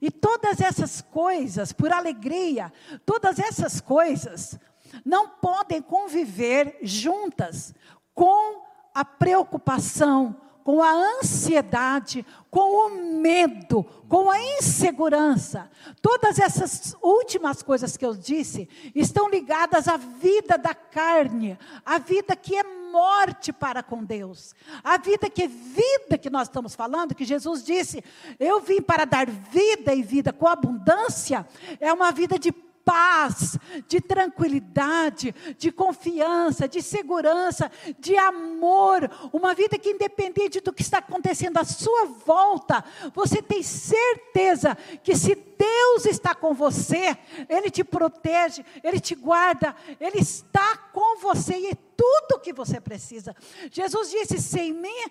E 0.00 0.10
todas 0.10 0.60
essas 0.60 1.00
coisas, 1.00 1.72
por 1.72 1.92
alegria, 1.92 2.72
todas 3.04 3.38
essas 3.38 3.80
coisas 3.80 4.58
não 5.04 5.28
podem 5.28 5.82
conviver 5.82 6.78
juntas 6.82 7.74
com 8.14 8.62
a 8.94 9.04
preocupação, 9.04 10.36
com 10.64 10.82
a 10.82 10.92
ansiedade, 10.92 12.24
com 12.50 12.86
o 12.86 13.20
medo, 13.20 13.84
com 14.08 14.30
a 14.30 14.40
insegurança. 14.58 15.70
Todas 16.00 16.38
essas 16.38 16.96
últimas 17.02 17.62
coisas 17.62 17.96
que 17.96 18.04
eu 18.04 18.14
disse 18.14 18.68
estão 18.94 19.28
ligadas 19.28 19.88
à 19.88 19.96
vida 19.96 20.56
da 20.56 20.74
carne, 20.74 21.58
à 21.84 21.98
vida 21.98 22.36
que 22.36 22.56
é 22.56 22.62
morte 22.62 23.52
para 23.52 23.82
com 23.82 24.04
Deus, 24.04 24.54
a 24.84 24.98
vida 24.98 25.30
que 25.30 25.44
é 25.44 25.48
vida 25.48 26.18
que 26.20 26.28
nós 26.28 26.48
estamos 26.48 26.74
falando, 26.74 27.14
que 27.14 27.24
Jesus 27.24 27.64
disse: 27.64 28.04
Eu 28.38 28.60
vim 28.60 28.82
para 28.82 29.04
dar 29.04 29.26
vida 29.28 29.94
e 29.94 30.02
vida 30.02 30.32
com 30.32 30.46
abundância, 30.46 31.46
é 31.80 31.92
uma 31.92 32.12
vida 32.12 32.38
de 32.38 32.52
paz, 32.84 33.58
de 33.88 34.00
tranquilidade, 34.00 35.34
de 35.56 35.70
confiança, 35.70 36.68
de 36.68 36.82
segurança, 36.82 37.70
de 37.98 38.16
amor, 38.16 39.10
uma 39.32 39.54
vida 39.54 39.78
que 39.78 39.90
independente 39.90 40.60
do 40.60 40.72
que 40.72 40.82
está 40.82 40.98
acontecendo 40.98 41.58
à 41.58 41.64
sua 41.64 42.06
volta, 42.06 42.84
você 43.14 43.40
tem 43.40 43.62
certeza 43.62 44.76
que 45.02 45.16
se 45.16 45.34
Deus 45.34 46.06
está 46.06 46.34
com 46.34 46.54
você, 46.54 47.16
Ele 47.48 47.70
te 47.70 47.84
protege, 47.84 48.64
Ele 48.82 48.98
te 48.98 49.14
guarda, 49.14 49.74
Ele 50.00 50.18
está 50.18 50.76
com 50.92 51.18
você 51.18 51.56
e 51.56 51.66
é 51.68 51.74
tudo 51.96 52.36
o 52.36 52.40
que 52.40 52.52
você 52.52 52.80
precisa. 52.80 53.34
Jesus 53.70 54.10
disse: 54.10 54.38
sem 54.40 54.72
mim 54.72 55.04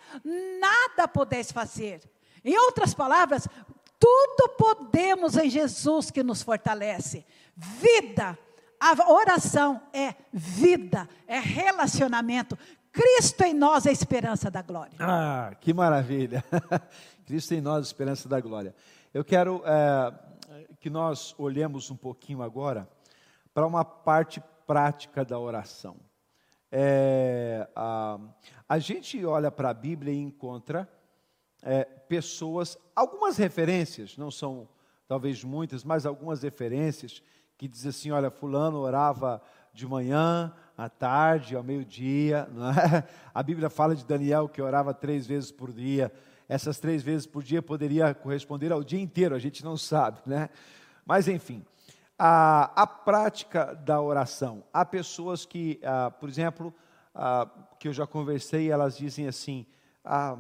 nada 0.59 1.07
podeis 1.07 1.51
fazer. 1.51 2.01
Em 2.43 2.57
outras 2.57 2.93
palavras, 2.93 3.47
tudo 3.99 4.49
podemos 4.57 5.37
em 5.37 5.49
Jesus 5.49 6.09
que 6.09 6.23
nos 6.23 6.41
fortalece. 6.41 7.23
Vida. 7.80 8.38
A 8.80 9.12
oração 9.12 9.80
é 9.94 10.15
vida, 10.34 11.08
é 11.27 11.39
relacionamento. 11.39 12.58
Cristo 12.91 13.44
em 13.44 13.53
nós 13.53 13.86
é 13.86 13.89
a 13.89 13.94
esperança 13.94 14.50
da 14.50 14.62
glória. 14.62 14.98
Ah, 15.00 15.53
que 15.62 15.72
maravilha! 15.74 16.44
Cristo 17.25 17.53
em 17.53 17.62
nós 17.62 17.77
é 17.77 17.80
a 17.80 17.82
esperança 17.82 18.27
da 18.27 18.41
glória. 18.41 18.75
Eu 19.13 19.24
quero 19.24 19.62
é, 19.65 20.13
que 20.80 20.89
nós 20.89 21.36
olhemos 21.38 21.91
um 21.91 21.96
pouquinho 21.96 22.41
agora 22.41 22.89
para 23.53 23.68
uma 23.68 23.86
parte 23.86 24.41
prática 24.65 25.24
da 25.24 25.38
oração. 25.38 25.98
É, 26.72 27.70
a, 27.75 28.18
a 28.68 28.80
gente 28.80 29.24
olha 29.24 29.51
para 29.51 29.70
a 29.70 29.74
Bíblia 29.74 30.13
e 30.13 30.18
encontra 30.18 30.89
é, 31.62 31.84
pessoas, 31.84 32.77
algumas 32.96 33.38
referências, 33.38 34.18
não 34.18 34.32
são 34.32 34.68
talvez 35.08 35.44
muitas, 35.44 35.84
mas 35.84 36.06
algumas 36.06 36.41
referências 36.41 37.22
que 37.62 37.68
diz 37.68 37.86
assim, 37.86 38.10
olha, 38.10 38.32
fulano 38.32 38.80
orava 38.80 39.39
de 39.72 39.86
manhã, 39.88 40.51
à 40.75 40.89
tarde, 40.89 41.56
ao 41.56 41.62
meio-dia. 41.62 42.50
É? 42.91 43.03
A 43.32 43.44
Bíblia 43.44 43.70
fala 43.70 43.96
de 43.96 44.03
Daniel 44.03 44.50
que 44.50 44.60
orava 44.60 44.96
três 44.96 45.27
vezes 45.27 45.51
por 45.51 45.72
dia. 45.72 46.12
Essas 46.50 46.80
três 46.80 47.03
vezes 47.03 47.27
por 47.27 47.44
dia 47.44 47.62
poderia 47.62 48.15
corresponder 48.15 48.72
ao 48.72 48.84
dia 48.84 49.00
inteiro, 49.00 49.36
a 49.36 49.39
gente 49.39 49.63
não 49.63 49.77
sabe, 49.77 50.22
né? 50.25 50.50
Mas 51.06 51.27
enfim, 51.27 51.63
a, 52.18 52.72
a 52.75 52.88
prática 52.88 53.75
da 53.75 54.01
oração. 54.01 54.63
Há 54.74 54.84
pessoas 54.84 55.46
que, 55.46 55.80
ah, 55.84 56.10
por 56.10 56.27
exemplo, 56.27 56.74
ah, 57.13 57.48
que 57.77 57.89
eu 57.89 57.94
já 57.94 58.08
conversei, 58.08 58.72
elas 58.72 58.98
dizem 58.98 59.27
assim: 59.27 59.68
ah, 60.03 60.36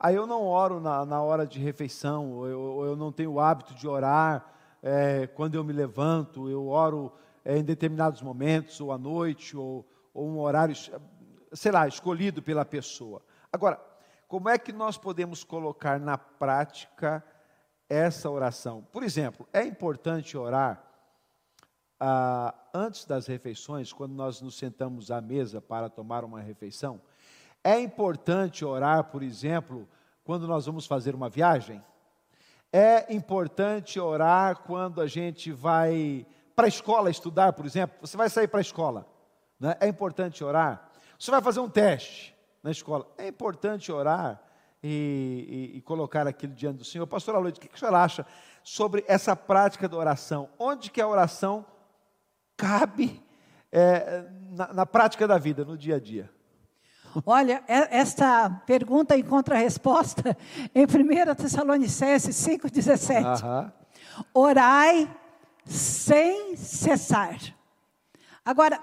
ah 0.00 0.10
eu 0.10 0.26
não 0.26 0.46
oro 0.46 0.80
na, 0.80 1.04
na 1.04 1.20
hora 1.20 1.46
de 1.46 1.58
refeição, 1.60 2.32
ou 2.32 2.48
eu, 2.48 2.84
eu, 2.86 2.96
não 2.96 3.12
tenho 3.12 3.32
o 3.32 3.40
hábito 3.40 3.74
de 3.74 3.86
orar 3.86 4.53
é, 4.86 5.26
quando 5.28 5.54
eu 5.54 5.64
me 5.64 5.72
levanto, 5.72 6.50
eu 6.50 6.68
oro 6.68 7.10
é, 7.42 7.56
em 7.56 7.64
determinados 7.64 8.20
momentos, 8.20 8.82
ou 8.82 8.92
à 8.92 8.98
noite, 8.98 9.56
ou, 9.56 9.88
ou 10.12 10.28
um 10.28 10.38
horário, 10.38 10.76
sei 11.54 11.72
lá, 11.72 11.88
escolhido 11.88 12.42
pela 12.42 12.66
pessoa. 12.66 13.22
Agora, 13.50 13.80
como 14.28 14.50
é 14.50 14.58
que 14.58 14.74
nós 14.74 14.98
podemos 14.98 15.42
colocar 15.42 15.98
na 15.98 16.18
prática 16.18 17.24
essa 17.88 18.28
oração? 18.28 18.86
Por 18.92 19.02
exemplo, 19.02 19.48
é 19.54 19.64
importante 19.64 20.36
orar 20.36 20.84
ah, 21.98 22.54
antes 22.74 23.06
das 23.06 23.26
refeições, 23.26 23.90
quando 23.90 24.12
nós 24.12 24.42
nos 24.42 24.58
sentamos 24.58 25.10
à 25.10 25.18
mesa 25.18 25.62
para 25.62 25.88
tomar 25.88 26.24
uma 26.24 26.42
refeição. 26.42 27.00
É 27.62 27.80
importante 27.80 28.66
orar, 28.66 29.04
por 29.04 29.22
exemplo, 29.22 29.88
quando 30.22 30.46
nós 30.46 30.66
vamos 30.66 30.86
fazer 30.86 31.14
uma 31.14 31.30
viagem. 31.30 31.82
É 32.76 33.14
importante 33.14 34.00
orar 34.00 34.62
quando 34.62 35.00
a 35.00 35.06
gente 35.06 35.52
vai 35.52 36.26
para 36.56 36.66
a 36.66 36.68
escola 36.68 37.08
estudar, 37.08 37.52
por 37.52 37.64
exemplo. 37.64 37.96
Você 38.00 38.16
vai 38.16 38.28
sair 38.28 38.48
para 38.48 38.58
a 38.58 38.62
escola. 38.62 39.06
Né? 39.60 39.76
É 39.78 39.86
importante 39.86 40.42
orar. 40.42 40.90
Você 41.16 41.30
vai 41.30 41.40
fazer 41.40 41.60
um 41.60 41.68
teste 41.68 42.34
na 42.64 42.72
escola. 42.72 43.06
É 43.16 43.28
importante 43.28 43.92
orar 43.92 44.42
e, 44.82 45.70
e, 45.72 45.78
e 45.78 45.80
colocar 45.82 46.26
aquilo 46.26 46.52
diante 46.52 46.78
do 46.78 46.84
Senhor. 46.84 47.06
Pastor 47.06 47.36
Aloysio, 47.36 47.58
o 47.58 47.60
que, 47.60 47.68
que 47.68 47.78
senhor 47.78 47.94
acha 47.94 48.26
sobre 48.64 49.04
essa 49.06 49.36
prática 49.36 49.88
da 49.88 49.96
oração? 49.96 50.48
Onde 50.58 50.90
que 50.90 51.00
a 51.00 51.06
oração 51.06 51.64
cabe 52.56 53.22
é, 53.70 54.24
na, 54.50 54.72
na 54.72 54.84
prática 54.84 55.28
da 55.28 55.38
vida, 55.38 55.64
no 55.64 55.78
dia 55.78 55.94
a 55.94 56.00
dia? 56.00 56.28
Olha, 57.26 57.62
esta 57.66 58.50
pergunta 58.66 59.16
encontra 59.16 59.56
a 59.56 59.58
resposta 59.58 60.36
em 60.74 60.84
1 60.84 61.34
Tessalonicenses 61.34 62.36
5,17. 62.36 63.72
Orai 64.32 65.10
sem 65.64 66.56
cessar. 66.56 67.38
Agora, 68.44 68.80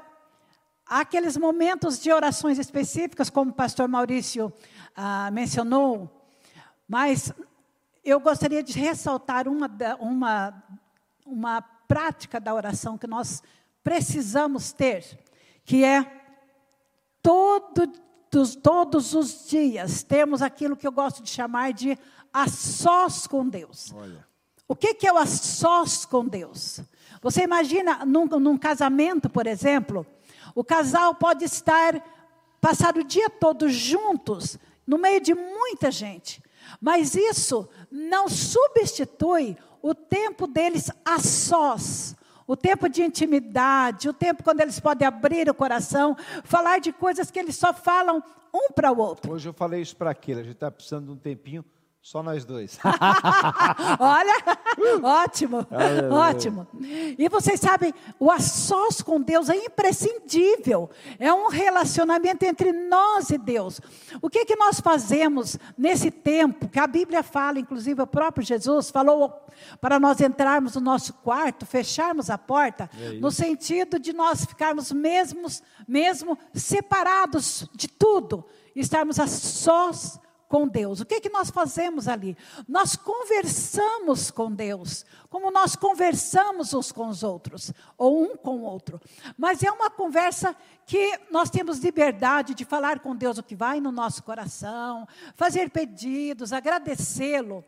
Há 0.92 1.00
aqueles 1.00 1.38
momentos 1.38 2.02
de 2.02 2.12
orações 2.12 2.60
específicas, 2.60 3.30
como 3.30 3.52
o 3.52 3.54
pastor 3.54 3.88
Maurício 3.88 4.52
ah, 4.94 5.32
mencionou, 5.32 6.28
mas 6.86 7.32
eu 8.04 8.20
gostaria 8.20 8.62
de 8.62 8.78
ressaltar 8.78 9.48
uma, 9.48 9.72
uma, 10.02 10.64
uma 11.26 11.62
prática 11.62 12.42
da 12.42 12.54
oração 12.54 12.98
que 12.98 13.08
nós 13.08 13.42
precisamos 13.82 14.74
ter, 14.74 15.18
que 15.64 15.82
é 15.82 16.06
todos, 18.32 18.56
todos 18.56 19.14
os 19.14 19.48
dias 19.48 20.04
temos 20.04 20.42
aquilo 20.42 20.78
que 20.78 20.88
eu 20.88 20.92
gosto 20.92 21.22
de 21.22 21.30
chamar 21.30 21.74
de 21.74 21.98
a 22.34 22.48
sós 22.48 23.28
com 23.28 23.48
Deus. 23.48 23.94
Olha. 23.94 24.26
O 24.68 24.76
que, 24.76 24.94
que 24.94 25.06
é 25.06 25.12
o 25.12 25.18
a 25.18 25.26
sós 25.26 26.06
com 26.06 26.26
Deus? 26.26 26.80
Você 27.22 27.44
imagina 27.44 28.06
num, 28.06 28.26
num 28.26 28.58
casamento, 28.58 29.30
por 29.30 29.46
exemplo, 29.46 30.08
o 30.56 30.64
casal 30.64 31.14
pode 31.14 31.44
estar, 31.44 32.02
passar 32.62 32.98
o 32.98 33.04
dia 33.04 33.30
todo 33.30 33.68
juntos, 33.68 34.58
no 34.88 34.98
meio 34.98 35.20
de 35.20 35.36
muita 35.36 35.92
gente, 35.92 36.42
mas 36.80 37.16
isso 37.16 37.68
não 37.92 38.30
substitui 38.30 39.58
o 39.82 39.94
tempo 39.94 40.48
deles 40.48 40.90
a 41.04 41.20
sós, 41.20 42.16
o 42.52 42.58
tempo 42.58 42.90
de 42.90 43.02
intimidade, 43.02 44.10
o 44.10 44.14
tempo 44.14 44.44
quando 44.44 44.60
eles 44.60 44.78
podem 44.78 45.08
abrir 45.08 45.50
o 45.50 45.54
coração, 45.54 46.18
falar 46.44 46.82
de 46.82 46.92
coisas 46.92 47.32
que 47.32 47.40
eles 47.40 47.56
só 47.56 47.74
falam 47.74 48.22
um 48.54 48.74
para 48.74 48.92
o 48.92 49.00
outro. 49.00 49.32
Hoje 49.32 49.48
eu 49.48 49.54
falei 49.54 49.82
isso 49.82 49.96
para 49.96 50.12
aquele, 50.12 50.42
a 50.42 50.44
gente 50.44 50.56
está 50.56 50.70
precisando 50.70 51.06
de 51.06 51.12
um 51.12 51.16
tempinho 51.16 51.64
só 52.02 52.24
nós 52.24 52.44
dois. 52.44 52.80
Olha, 54.00 54.34
ótimo, 55.04 55.68
ótimo. 56.12 56.68
E 56.82 57.30
vocês 57.30 57.60
sabem, 57.60 57.94
o 58.20 58.32
a 58.32 58.40
sós 58.40 59.04
com 59.04 59.22
Deus 59.22 59.50
é 59.50 59.56
imprescindível. 59.56 60.90
É 61.20 61.32
um 61.32 61.48
relacionamento 61.48 62.44
entre 62.44 62.72
nós 62.72 63.30
e 63.30 63.38
Deus. 63.38 63.80
O 64.20 64.32
que 64.32 64.46
que 64.46 64.56
nós 64.56 64.80
fazemos 64.80 65.60
nesse 65.78 66.10
tempo 66.10 66.68
que 66.68 66.80
a 66.80 66.88
Bíblia 66.88 67.22
fala, 67.22 67.60
inclusive 67.60 68.02
o 68.02 68.08
próprio 68.08 68.44
Jesus 68.44 68.90
falou 68.90 69.46
para 69.80 70.00
nós 70.00 70.20
entrarmos 70.22 70.74
no 70.74 70.82
nosso 70.82 71.14
quarto, 71.14 71.68
fecharmos 71.68 72.32
a 72.32 72.38
porta, 72.38 72.90
é 73.00 73.20
no 73.20 73.30
sentido 73.30 74.00
de 74.00 74.12
nós 74.12 74.44
ficarmos 74.44 74.92
mesmos, 74.92 75.62
mesmo 75.88 76.36
separados 76.52 77.70
de 77.76 77.88
tudo, 77.88 78.44
estarmos 78.76 79.20
a 79.20 79.28
sós 79.28 80.20
com 80.52 80.68
Deus. 80.68 81.00
O 81.00 81.06
que, 81.06 81.16
é 81.16 81.22
que 81.22 81.30
nós 81.30 81.50
fazemos 81.50 82.10
ali? 82.10 82.38
Nós 82.68 82.98
conversamos 82.98 84.30
com 84.30 84.52
Deus, 84.52 85.06
como 85.30 85.50
nós 85.50 85.78
conversamos 85.78 86.74
uns 86.74 86.92
com 86.92 87.08
os 87.08 87.24
outros, 87.24 87.72
ou 87.98 88.22
um 88.22 88.36
com 88.36 88.58
o 88.58 88.64
outro. 88.64 89.00
Mas 89.38 89.64
é 89.64 89.72
uma 89.72 89.90
conversa 89.90 90.54
que 90.86 91.18
nós 91.32 91.50
temos 91.50 91.80
liberdade 91.80 92.54
de 92.54 92.66
falar 92.66 93.00
com 93.00 93.16
Deus 93.16 93.38
o 93.38 93.44
que 93.44 93.56
vai 93.56 93.80
no 93.80 93.94
nosso 93.94 94.22
coração, 94.24 95.08
fazer 95.38 95.70
pedidos, 95.70 96.52
agradecê-lo. 96.52 97.64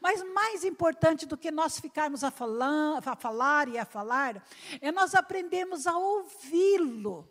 Mas 0.00 0.20
mais 0.34 0.64
importante 0.64 1.26
do 1.26 1.36
que 1.36 1.52
nós 1.52 1.78
ficarmos 1.78 2.24
a 2.24 2.32
falar, 2.32 3.00
a 3.06 3.14
falar 3.14 3.68
e 3.68 3.78
a 3.78 3.84
falar, 3.84 4.42
é 4.80 4.90
nós 4.90 5.14
aprendermos 5.14 5.86
a 5.86 5.96
ouvi-lo. 5.96 7.28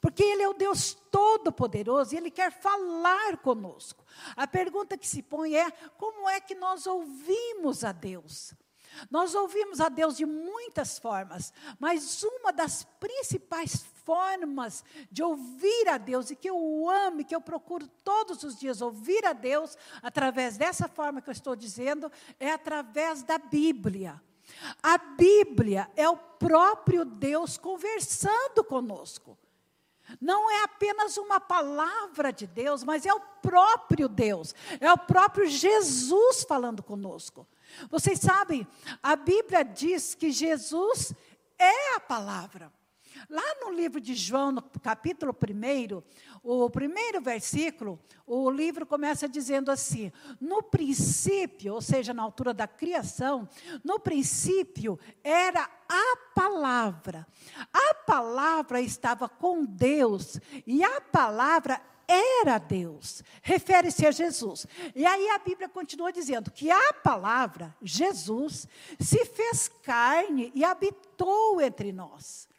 Porque 0.00 0.22
Ele 0.22 0.42
é 0.42 0.48
o 0.48 0.54
Deus 0.54 0.94
Todo-Poderoso 1.10 2.14
e 2.14 2.18
Ele 2.18 2.30
quer 2.30 2.50
falar 2.50 3.36
conosco. 3.38 4.04
A 4.34 4.46
pergunta 4.46 4.96
que 4.96 5.06
se 5.06 5.22
põe 5.22 5.54
é: 5.56 5.70
como 5.98 6.28
é 6.28 6.40
que 6.40 6.54
nós 6.54 6.86
ouvimos 6.86 7.84
a 7.84 7.92
Deus? 7.92 8.54
Nós 9.10 9.34
ouvimos 9.34 9.80
a 9.80 9.88
Deus 9.88 10.16
de 10.16 10.26
muitas 10.26 10.98
formas, 10.98 11.52
mas 11.78 12.22
uma 12.22 12.52
das 12.52 12.84
principais 12.98 13.84
formas 14.04 14.84
de 15.10 15.22
ouvir 15.22 15.88
a 15.88 15.96
Deus 15.96 16.30
e 16.30 16.36
que 16.36 16.50
eu 16.50 16.88
amo, 16.90 17.24
que 17.24 17.34
eu 17.34 17.40
procuro 17.40 17.86
todos 18.02 18.42
os 18.42 18.58
dias 18.58 18.80
ouvir 18.80 19.24
a 19.24 19.32
Deus, 19.32 19.78
através 20.02 20.56
dessa 20.56 20.88
forma 20.88 21.22
que 21.22 21.30
eu 21.30 21.32
estou 21.32 21.54
dizendo, 21.54 22.10
é 22.38 22.50
através 22.50 23.22
da 23.22 23.38
Bíblia. 23.38 24.20
A 24.82 24.98
Bíblia 24.98 25.88
é 25.94 26.08
o 26.08 26.16
próprio 26.16 27.04
Deus 27.04 27.56
conversando 27.56 28.64
conosco. 28.64 29.38
Não 30.20 30.50
é 30.50 30.64
apenas 30.64 31.16
uma 31.16 31.38
palavra 31.38 32.32
de 32.32 32.46
Deus, 32.46 32.82
mas 32.82 33.04
é 33.04 33.12
o 33.12 33.20
próprio 33.20 34.08
Deus, 34.08 34.54
é 34.80 34.92
o 34.92 34.98
próprio 34.98 35.46
Jesus 35.46 36.44
falando 36.44 36.82
conosco. 36.82 37.46
Vocês 37.90 38.18
sabem, 38.18 38.66
a 39.02 39.14
Bíblia 39.16 39.62
diz 39.62 40.14
que 40.14 40.30
Jesus 40.30 41.14
é 41.58 41.96
a 41.96 42.00
palavra. 42.00 42.72
Lá 43.28 43.42
no 43.60 43.72
livro 43.72 44.00
de 44.00 44.14
João, 44.14 44.52
no 44.52 44.62
capítulo 44.62 45.34
1, 45.34 46.02
o 46.42 46.70
primeiro 46.70 47.20
versículo, 47.20 48.00
o 48.26 48.50
livro 48.50 48.86
começa 48.86 49.28
dizendo 49.28 49.70
assim: 49.70 50.10
No 50.40 50.62
princípio, 50.62 51.74
ou 51.74 51.82
seja, 51.82 52.14
na 52.14 52.22
altura 52.22 52.54
da 52.54 52.66
criação, 52.66 53.48
no 53.84 53.98
princípio 53.98 54.98
era 55.22 55.68
a 55.88 56.16
palavra. 56.34 57.26
A 57.72 57.94
palavra 57.94 58.80
estava 58.80 59.28
com 59.28 59.64
Deus 59.64 60.38
e 60.66 60.82
a 60.82 61.00
palavra 61.00 61.80
era 62.10 62.58
Deus. 62.58 63.22
Refere-se 63.40 64.04
a 64.04 64.10
Jesus. 64.10 64.66
E 64.94 65.06
aí 65.06 65.28
a 65.28 65.38
Bíblia 65.38 65.68
continua 65.68 66.12
dizendo 66.12 66.50
que 66.50 66.70
a 66.70 66.92
palavra, 66.92 67.74
Jesus, 67.80 68.66
se 68.98 69.24
fez 69.24 69.68
carne 69.82 70.50
e 70.54 70.64
habitou 70.64 71.60
entre 71.60 71.92
nós. 71.92 72.49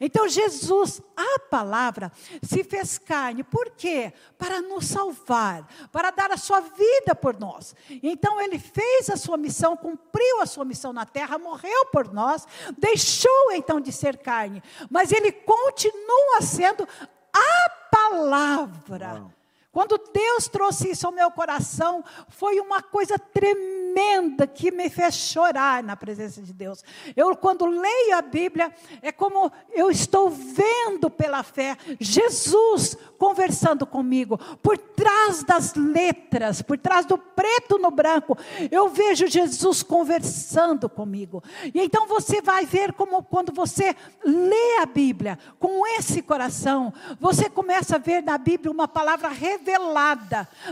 Então 0.00 0.28
Jesus, 0.28 1.00
a 1.16 1.38
palavra, 1.38 2.12
se 2.42 2.64
fez 2.64 2.98
carne. 2.98 3.42
Por 3.42 3.70
quê? 3.70 4.12
Para 4.36 4.60
nos 4.60 4.86
salvar, 4.86 5.66
para 5.92 6.10
dar 6.10 6.30
a 6.32 6.36
sua 6.36 6.60
vida 6.60 7.14
por 7.14 7.38
nós. 7.38 7.74
Então 8.02 8.40
ele 8.40 8.58
fez 8.58 9.08
a 9.10 9.16
sua 9.16 9.36
missão, 9.36 9.76
cumpriu 9.76 10.40
a 10.40 10.46
sua 10.46 10.64
missão 10.64 10.92
na 10.92 11.06
terra, 11.06 11.38
morreu 11.38 11.86
por 11.86 12.12
nós, 12.12 12.46
deixou 12.76 13.52
então 13.52 13.80
de 13.80 13.92
ser 13.92 14.18
carne, 14.18 14.62
mas 14.90 15.12
ele 15.12 15.32
continua 15.32 16.42
sendo 16.42 16.86
a 17.32 17.70
palavra. 17.90 19.14
Uau. 19.14 19.37
Quando 19.78 19.96
Deus 20.12 20.48
trouxe 20.48 20.90
isso 20.90 21.06
ao 21.06 21.12
meu 21.12 21.30
coração, 21.30 22.02
foi 22.30 22.58
uma 22.58 22.82
coisa 22.82 23.16
tremenda 23.16 24.44
que 24.44 24.72
me 24.72 24.90
fez 24.90 25.14
chorar 25.14 25.84
na 25.84 25.94
presença 25.94 26.42
de 26.42 26.52
Deus. 26.52 26.82
Eu, 27.14 27.36
quando 27.36 27.64
leio 27.64 28.16
a 28.16 28.20
Bíblia, 28.20 28.74
é 29.00 29.12
como 29.12 29.52
eu 29.72 29.88
estou 29.88 30.30
vendo 30.30 31.08
pela 31.08 31.44
fé 31.44 31.76
Jesus 32.00 32.96
conversando 33.16 33.86
comigo. 33.86 34.36
Por 34.60 34.76
trás 34.76 35.44
das 35.44 35.74
letras, 35.74 36.60
por 36.60 36.76
trás 36.76 37.06
do 37.06 37.16
preto 37.16 37.78
no 37.78 37.92
branco, 37.92 38.36
eu 38.72 38.88
vejo 38.88 39.28
Jesus 39.28 39.84
conversando 39.84 40.88
comigo. 40.88 41.40
E 41.72 41.80
então 41.80 42.08
você 42.08 42.42
vai 42.42 42.66
ver 42.66 42.92
como 42.94 43.22
quando 43.22 43.52
você 43.52 43.94
lê 44.24 44.78
a 44.80 44.86
Bíblia 44.86 45.38
com 45.60 45.86
esse 45.86 46.20
coração, 46.20 46.92
você 47.20 47.48
começa 47.48 47.94
a 47.94 48.00
ver 48.00 48.24
na 48.24 48.36
Bíblia 48.38 48.72
uma 48.72 48.88
palavra 48.88 49.28
revelada, 49.28 49.67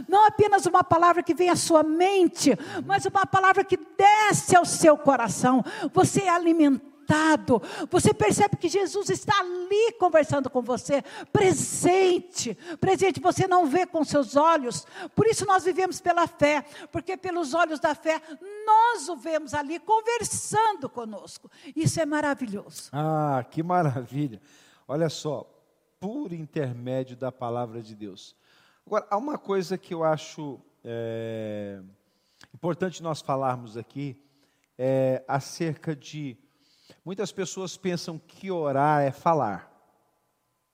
não 0.08 0.26
apenas 0.26 0.66
uma 0.66 0.82
palavra 0.84 1.22
que 1.22 1.34
vem 1.34 1.50
à 1.50 1.56
sua 1.56 1.82
mente, 1.82 2.56
mas 2.84 3.04
uma 3.04 3.26
palavra 3.26 3.64
que 3.64 3.76
desce 3.76 4.56
ao 4.56 4.64
seu 4.64 4.96
coração. 4.96 5.64
Você 5.92 6.22
é 6.22 6.28
alimentado 6.28 6.86
você 7.88 8.12
percebe 8.12 8.56
que 8.56 8.68
Jesus 8.68 9.10
está 9.10 9.38
ali 9.38 9.92
conversando 9.98 10.50
com 10.50 10.60
você, 10.60 11.02
presente, 11.32 12.54
presente. 12.80 13.20
Você 13.20 13.46
não 13.46 13.66
vê 13.66 13.86
com 13.86 14.04
seus 14.04 14.34
olhos. 14.34 14.86
Por 15.14 15.26
isso 15.26 15.46
nós 15.46 15.64
vivemos 15.64 16.00
pela 16.00 16.26
fé, 16.26 16.64
porque 16.90 17.16
pelos 17.16 17.54
olhos 17.54 17.78
da 17.78 17.94
fé 17.94 18.20
nós 18.66 19.08
o 19.08 19.16
vemos 19.16 19.54
ali 19.54 19.78
conversando 19.78 20.88
conosco. 20.88 21.50
Isso 21.74 22.00
é 22.00 22.06
maravilhoso. 22.06 22.90
Ah, 22.92 23.44
que 23.48 23.62
maravilha! 23.62 24.40
Olha 24.88 25.08
só, 25.08 25.48
por 26.00 26.32
intermédio 26.32 27.16
da 27.16 27.30
palavra 27.30 27.82
de 27.82 27.94
Deus. 27.94 28.34
Agora, 28.86 29.06
há 29.10 29.16
uma 29.16 29.36
coisa 29.36 29.76
que 29.76 29.92
eu 29.92 30.04
acho 30.04 30.60
é, 30.84 31.80
importante 32.54 33.02
nós 33.02 33.20
falarmos 33.20 33.76
aqui 33.76 34.16
é, 34.78 35.24
acerca 35.26 35.94
de 35.94 36.38
Muitas 37.04 37.30
pessoas 37.30 37.76
pensam 37.76 38.18
que 38.18 38.50
orar 38.50 39.02
é 39.02 39.10
falar. 39.10 39.72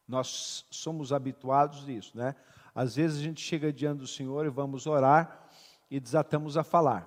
Nós 0.08 0.64
somos 0.70 1.12
habituados 1.12 1.84
nisso, 1.84 2.16
né? 2.16 2.34
Às 2.74 2.96
vezes 2.96 3.20
a 3.20 3.22
gente 3.22 3.42
chega 3.42 3.72
diante 3.72 3.98
do 3.98 4.06
Senhor 4.06 4.46
e 4.46 4.48
vamos 4.48 4.86
orar 4.86 5.46
e 5.90 6.00
desatamos 6.00 6.56
a 6.56 6.64
falar. 6.64 7.06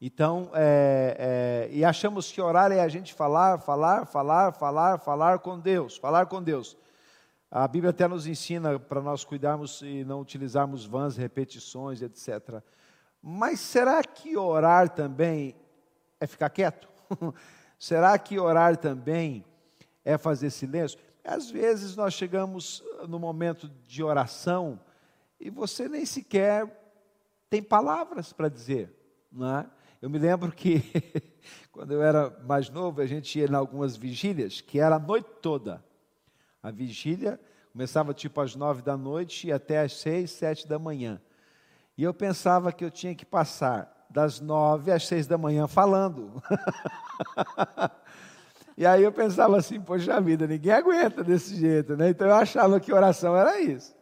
Então, 0.00 0.50
é, 0.54 1.68
é, 1.70 1.74
e 1.74 1.84
achamos 1.84 2.30
que 2.32 2.40
orar 2.40 2.70
é 2.72 2.80
a 2.80 2.88
gente 2.88 3.14
falar, 3.14 3.58
falar, 3.58 4.06
falar, 4.06 4.52
falar, 4.52 4.98
falar 4.98 5.38
com 5.38 5.58
Deus, 5.58 5.96
falar 5.96 6.26
com 6.26 6.42
Deus. 6.42 6.76
A 7.50 7.66
Bíblia 7.66 7.90
até 7.90 8.06
nos 8.06 8.26
ensina 8.26 8.78
para 8.78 9.00
nós 9.00 9.24
cuidarmos 9.24 9.80
e 9.80 10.04
não 10.04 10.20
utilizarmos 10.20 10.84
vãs 10.84 11.16
repetições, 11.16 12.02
etc. 12.02 12.62
Mas 13.22 13.60
será 13.60 14.04
que 14.04 14.36
orar 14.36 14.90
também 14.90 15.56
é 16.20 16.26
ficar 16.26 16.50
quieto? 16.50 16.88
Será 17.78 18.18
que 18.18 18.38
orar 18.38 18.76
também 18.76 19.44
é 20.04 20.18
fazer 20.18 20.50
silêncio? 20.50 20.98
Às 21.24 21.48
vezes 21.48 21.94
nós 21.94 22.12
chegamos 22.12 22.82
no 23.08 23.18
momento 23.18 23.68
de 23.86 24.02
oração 24.02 24.80
e 25.38 25.48
você 25.48 25.88
nem 25.88 26.04
sequer 26.04 26.66
tem 27.48 27.62
palavras 27.62 28.32
para 28.32 28.48
dizer, 28.48 28.92
não 29.30 29.58
é? 29.58 29.66
Eu 30.02 30.10
me 30.10 30.18
lembro 30.18 30.52
que 30.52 30.82
quando 31.72 31.92
eu 31.92 32.02
era 32.02 32.30
mais 32.44 32.68
novo, 32.68 33.00
a 33.00 33.06
gente 33.06 33.38
ia 33.38 33.46
em 33.46 33.54
algumas 33.54 33.96
vigílias, 33.96 34.60
que 34.60 34.78
era 34.80 34.96
a 34.96 34.98
noite 34.98 35.28
toda. 35.40 35.84
A 36.62 36.70
vigília 36.70 37.40
começava 37.72 38.12
tipo 38.12 38.40
às 38.40 38.56
nove 38.56 38.82
da 38.82 38.96
noite 38.96 39.48
e 39.48 39.52
até 39.52 39.80
às 39.80 39.92
seis, 39.92 40.30
sete 40.30 40.66
da 40.66 40.78
manhã. 40.78 41.20
E 41.96 42.02
eu 42.02 42.12
pensava 42.14 42.72
que 42.72 42.84
eu 42.84 42.90
tinha 42.90 43.14
que 43.14 43.24
passar 43.24 44.06
das 44.10 44.40
nove 44.40 44.90
às 44.90 45.06
seis 45.06 45.26
da 45.26 45.36
manhã 45.36 45.66
falando. 45.66 46.42
e 48.76 48.86
aí 48.86 49.02
eu 49.02 49.12
pensava 49.12 49.56
assim, 49.56 49.80
poxa 49.80 50.20
vida, 50.20 50.46
ninguém 50.46 50.72
aguenta 50.72 51.22
desse 51.22 51.56
jeito, 51.56 51.96
né? 51.96 52.10
Então 52.10 52.26
eu 52.26 52.34
achava 52.34 52.80
que 52.80 52.92
oração 52.92 53.36
era 53.36 53.60
isso. 53.60 53.94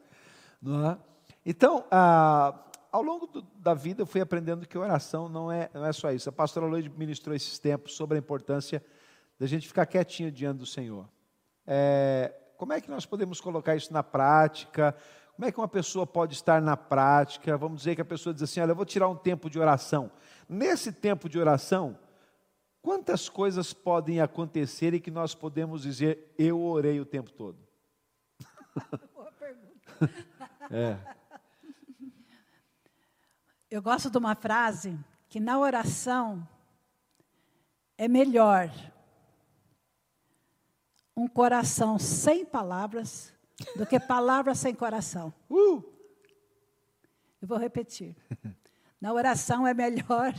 É? 0.64 0.97
Então, 1.45 1.85
ah, 1.90 2.55
ao 2.90 3.03
longo 3.03 3.27
do, 3.27 3.42
da 3.59 3.75
vida 3.75 4.03
eu 4.03 4.07
fui 4.07 4.21
aprendendo 4.21 4.66
que 4.66 4.79
oração 4.79 5.29
não 5.29 5.51
é, 5.51 5.69
não 5.75 5.85
é 5.85 5.92
só 5.92 6.11
isso. 6.12 6.29
A 6.29 6.33
pastora 6.33 6.66
Loide 6.66 6.88
ministrou 6.88 7.35
esses 7.35 7.59
tempos 7.59 7.95
sobre 7.95 8.16
a 8.16 8.21
importância 8.21 8.83
da 9.38 9.47
gente 9.47 9.69
ficar 9.69 9.87
quietinho 9.87 10.33
diante 10.33 10.59
do 10.59 10.66
Senhor. 10.66 11.07
É, 11.66 12.33
como 12.57 12.73
é 12.73 12.81
que 12.81 12.90
nós 12.90 13.07
podemos 13.07 13.40
colocar 13.40 13.77
isso 13.77 13.92
na 13.92 14.03
prática? 14.03 14.97
Como 15.35 15.47
é 15.47 15.53
que 15.53 15.59
uma 15.59 15.69
pessoa 15.69 16.07
pode 16.07 16.35
estar 16.35 16.62
na 16.62 16.77
prática? 16.77 17.57
Vamos 17.57 17.79
dizer 17.79 17.95
que 17.95 18.01
a 18.01 18.05
pessoa 18.05 18.33
diz 18.33 18.42
assim: 18.42 18.61
olha, 18.61 18.71
eu 18.71 18.77
vou 18.77 18.87
tirar 18.87 19.09
um 19.09 19.16
tempo 19.16 19.51
de 19.51 19.59
oração. 19.59 20.11
Nesse 20.49 20.90
tempo 20.92 21.29
de 21.29 21.38
oração, 21.38 21.99
quantas 22.81 23.29
coisas 23.29 23.73
podem 23.73 24.21
acontecer 24.21 24.95
e 24.95 25.01
que 25.01 25.11
nós 25.11 25.35
podemos 25.35 25.83
dizer, 25.83 26.35
eu 26.38 26.61
orei 26.62 27.01
o 27.01 27.05
tempo 27.05 27.31
todo? 27.31 27.59
Boa 29.14 29.33
pergunta. 29.33 30.11
é. 30.71 30.97
Eu 33.69 33.83
gosto 33.83 34.09
de 34.09 34.16
uma 34.16 34.37
frase 34.37 34.97
que 35.29 35.40
na 35.40 35.59
oração 35.59 36.49
é 37.99 38.07
melhor 38.07 38.71
um 41.17 41.27
coração 41.27 41.99
sem 41.99 42.45
palavras 42.45 43.33
do 43.75 43.87
que 43.87 43.99
palavras 43.99 44.59
sem 44.59 44.75
coração. 44.75 45.33
Uh! 45.49 45.83
Eu 47.41 47.49
vou 47.49 47.59
repetir. 47.59 48.15
Na 49.01 49.13
oração 49.13 49.67
é 49.67 49.73
melhor 49.73 50.35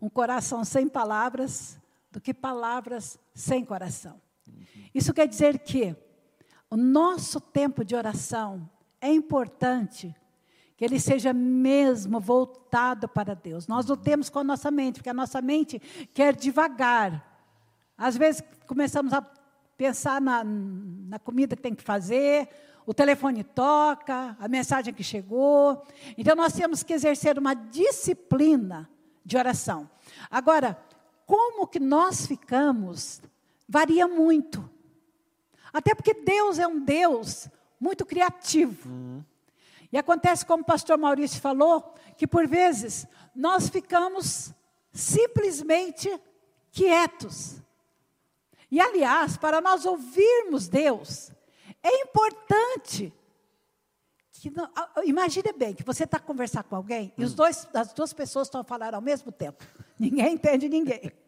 um 0.00 0.08
coração 0.08 0.64
sem 0.64 0.88
palavras 0.88 1.78
do 2.10 2.20
que 2.20 2.34
palavras 2.34 3.18
sem 3.34 3.64
coração. 3.64 4.20
Isso 4.94 5.14
quer 5.14 5.26
dizer 5.26 5.60
que 5.60 5.96
o 6.68 6.76
nosso 6.76 7.40
tempo 7.40 7.84
de 7.84 7.94
oração 7.94 8.68
é 9.00 9.12
importante 9.12 10.14
que 10.76 10.84
ele 10.84 10.98
seja 10.98 11.32
mesmo 11.32 12.18
voltado 12.18 13.06
para 13.06 13.34
Deus. 13.34 13.66
Nós 13.66 13.86
não 13.86 13.96
temos 13.96 14.30
com 14.30 14.38
a 14.38 14.44
nossa 14.44 14.70
mente, 14.70 14.96
porque 14.96 15.10
a 15.10 15.14
nossa 15.14 15.42
mente 15.42 15.78
quer 16.14 16.34
devagar. 16.34 17.26
Às 17.96 18.16
vezes 18.16 18.42
começamos 18.66 19.12
a 19.12 19.20
pensar 19.80 20.20
na, 20.20 20.44
na 20.44 21.18
comida 21.18 21.56
que 21.56 21.62
tem 21.62 21.74
que 21.74 21.82
fazer, 21.82 22.46
o 22.84 22.92
telefone 22.92 23.42
toca, 23.42 24.36
a 24.38 24.46
mensagem 24.46 24.92
que 24.92 25.02
chegou. 25.02 25.82
Então 26.18 26.36
nós 26.36 26.52
temos 26.52 26.82
que 26.82 26.92
exercer 26.92 27.38
uma 27.38 27.54
disciplina 27.54 28.90
de 29.24 29.38
oração. 29.38 29.88
Agora, 30.30 30.78
como 31.24 31.66
que 31.66 31.80
nós 31.80 32.26
ficamos 32.26 33.22
varia 33.66 34.06
muito. 34.06 34.68
Até 35.72 35.94
porque 35.94 36.12
Deus 36.12 36.58
é 36.58 36.66
um 36.66 36.78
Deus 36.78 37.48
muito 37.80 38.04
criativo. 38.04 38.90
Uhum. 38.90 39.24
E 39.90 39.96
acontece 39.96 40.44
como 40.44 40.62
o 40.62 40.66
pastor 40.66 40.98
Maurício 40.98 41.40
falou, 41.40 41.94
que 42.18 42.26
por 42.26 42.46
vezes 42.46 43.06
nós 43.34 43.70
ficamos 43.70 44.52
simplesmente 44.92 46.20
quietos. 46.70 47.62
E 48.70 48.80
aliás, 48.80 49.36
para 49.36 49.60
nós 49.60 49.84
ouvirmos 49.84 50.68
Deus, 50.68 51.32
é 51.82 52.02
importante 52.02 53.12
que 54.32 54.50
imagine 55.04 55.52
bem 55.52 55.74
que 55.74 55.82
você 55.82 56.04
está 56.04 56.18
conversar 56.18 56.62
com 56.62 56.74
alguém 56.74 57.12
e 57.18 57.24
os 57.24 57.34
dois, 57.34 57.68
as 57.74 57.92
duas 57.92 58.12
pessoas 58.12 58.46
estão 58.46 58.62
a 58.62 58.64
falar 58.64 58.94
ao 58.94 59.00
mesmo 59.02 59.30
tempo. 59.30 59.64
Ninguém 59.98 60.34
entende 60.34 60.68
ninguém. 60.68 61.12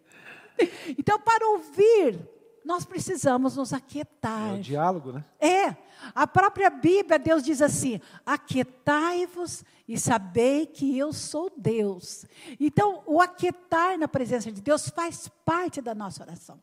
Então, 0.99 1.19
para 1.19 1.49
ouvir, 1.49 2.21
nós 2.63 2.85
precisamos 2.85 3.57
nos 3.57 3.73
aquietar. 3.73 4.51
É 4.51 4.53
um 4.53 4.61
diálogo, 4.61 5.13
né? 5.13 5.25
É. 5.41 5.77
A 6.15 6.27
própria 6.27 6.69
Bíblia, 6.69 7.19
Deus 7.19 7.43
diz 7.43 7.63
assim: 7.63 8.01
aquietai-vos 8.25 9.65
e 9.89 9.99
sabei 9.99 10.67
que 10.67 10.97
eu 10.97 11.13
sou 11.13 11.51
Deus. 11.57 12.27
Então, 12.61 13.03
o 13.07 13.21
aquietar 13.21 13.99
na 13.99 14.07
presença 14.07 14.53
de 14.53 14.61
Deus 14.61 14.89
faz 14.91 15.29
parte 15.45 15.81
da 15.81 15.95
nossa 15.95 16.23
oração. 16.23 16.61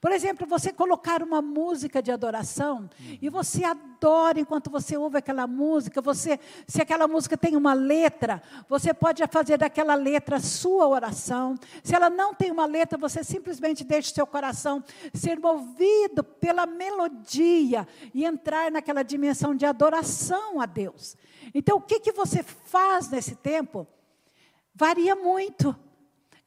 Por 0.00 0.12
exemplo, 0.12 0.46
você 0.46 0.72
colocar 0.72 1.22
uma 1.22 1.40
música 1.40 2.02
de 2.02 2.10
adoração 2.10 2.88
uhum. 2.98 3.18
e 3.20 3.28
você 3.28 3.64
adora 3.64 4.40
enquanto 4.40 4.70
você 4.70 4.96
ouve 4.96 5.18
aquela 5.18 5.46
música. 5.46 6.00
Você, 6.02 6.38
se 6.66 6.82
aquela 6.82 7.06
música 7.06 7.36
tem 7.36 7.56
uma 7.56 7.72
letra, 7.72 8.42
você 8.68 8.92
pode 8.92 9.22
fazer 9.28 9.56
daquela 9.58 9.94
letra 9.94 10.40
sua 10.40 10.86
oração. 10.86 11.56
Se 11.82 11.94
ela 11.94 12.10
não 12.10 12.34
tem 12.34 12.50
uma 12.50 12.66
letra, 12.66 12.98
você 12.98 13.22
simplesmente 13.22 13.84
deixa 13.84 14.10
o 14.10 14.14
seu 14.14 14.26
coração 14.26 14.82
ser 15.14 15.38
movido 15.38 16.22
pela 16.22 16.66
melodia 16.66 17.86
e 18.12 18.24
entrar 18.24 18.70
naquela 18.70 19.02
dimensão 19.02 19.54
de 19.54 19.66
adoração 19.66 20.60
a 20.60 20.66
Deus. 20.66 21.16
Então, 21.54 21.78
o 21.78 21.80
que, 21.80 22.00
que 22.00 22.12
você 22.12 22.42
faz 22.42 23.08
nesse 23.08 23.34
tempo? 23.34 23.86
Varia 24.74 25.16
muito. 25.16 25.74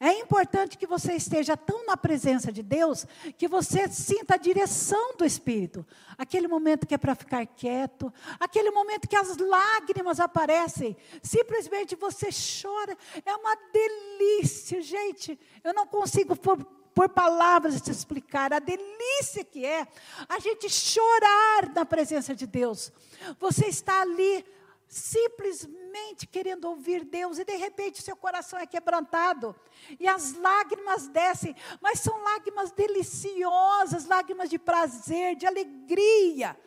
É 0.02 0.18
importante 0.18 0.78
que 0.78 0.86
você 0.86 1.12
esteja 1.12 1.58
tão 1.58 1.84
na 1.84 1.94
presença 1.94 2.50
de 2.50 2.62
Deus 2.62 3.06
que 3.36 3.46
você 3.46 3.86
sinta 3.90 4.34
a 4.34 4.38
direção 4.38 5.14
do 5.14 5.26
Espírito. 5.26 5.86
Aquele 6.16 6.48
momento 6.48 6.86
que 6.86 6.94
é 6.94 6.98
para 6.98 7.14
ficar 7.14 7.44
quieto, 7.44 8.10
aquele 8.38 8.70
momento 8.70 9.06
que 9.06 9.14
as 9.14 9.36
lágrimas 9.36 10.18
aparecem, 10.18 10.96
simplesmente 11.22 11.94
você 11.96 12.30
chora. 12.62 12.96
É 13.26 13.36
uma 13.36 13.54
delícia, 13.70 14.80
gente. 14.80 15.38
Eu 15.62 15.74
não 15.74 15.86
consigo 15.86 16.34
por, 16.34 17.08
palavras 17.10 17.82
te 17.82 17.90
explicar 17.90 18.54
a 18.54 18.58
delícia 18.58 19.44
que 19.44 19.66
é 19.66 19.86
a 20.26 20.38
gente 20.38 20.70
chorar 20.70 21.74
na 21.74 21.84
presença 21.84 22.34
de 22.34 22.46
Deus. 22.46 22.90
Você 23.38 23.66
está 23.66 24.00
ali 24.00 24.46
simplesmente 24.90 26.26
querendo 26.26 26.64
ouvir 26.64 27.04
Deus 27.04 27.38
e 27.38 27.44
de 27.44 27.54
repente 27.54 28.02
seu 28.02 28.16
coração 28.16 28.58
é 28.58 28.66
quebrantado 28.66 29.54
e 30.00 30.08
as 30.08 30.34
lágrimas 30.34 31.06
descem, 31.06 31.54
mas 31.80 32.00
são 32.00 32.20
lágrimas 32.20 32.72
deliciosas, 32.72 34.06
lágrimas 34.06 34.50
de 34.50 34.58
prazer, 34.58 35.36
de 35.36 35.46
alegria. 35.46 36.58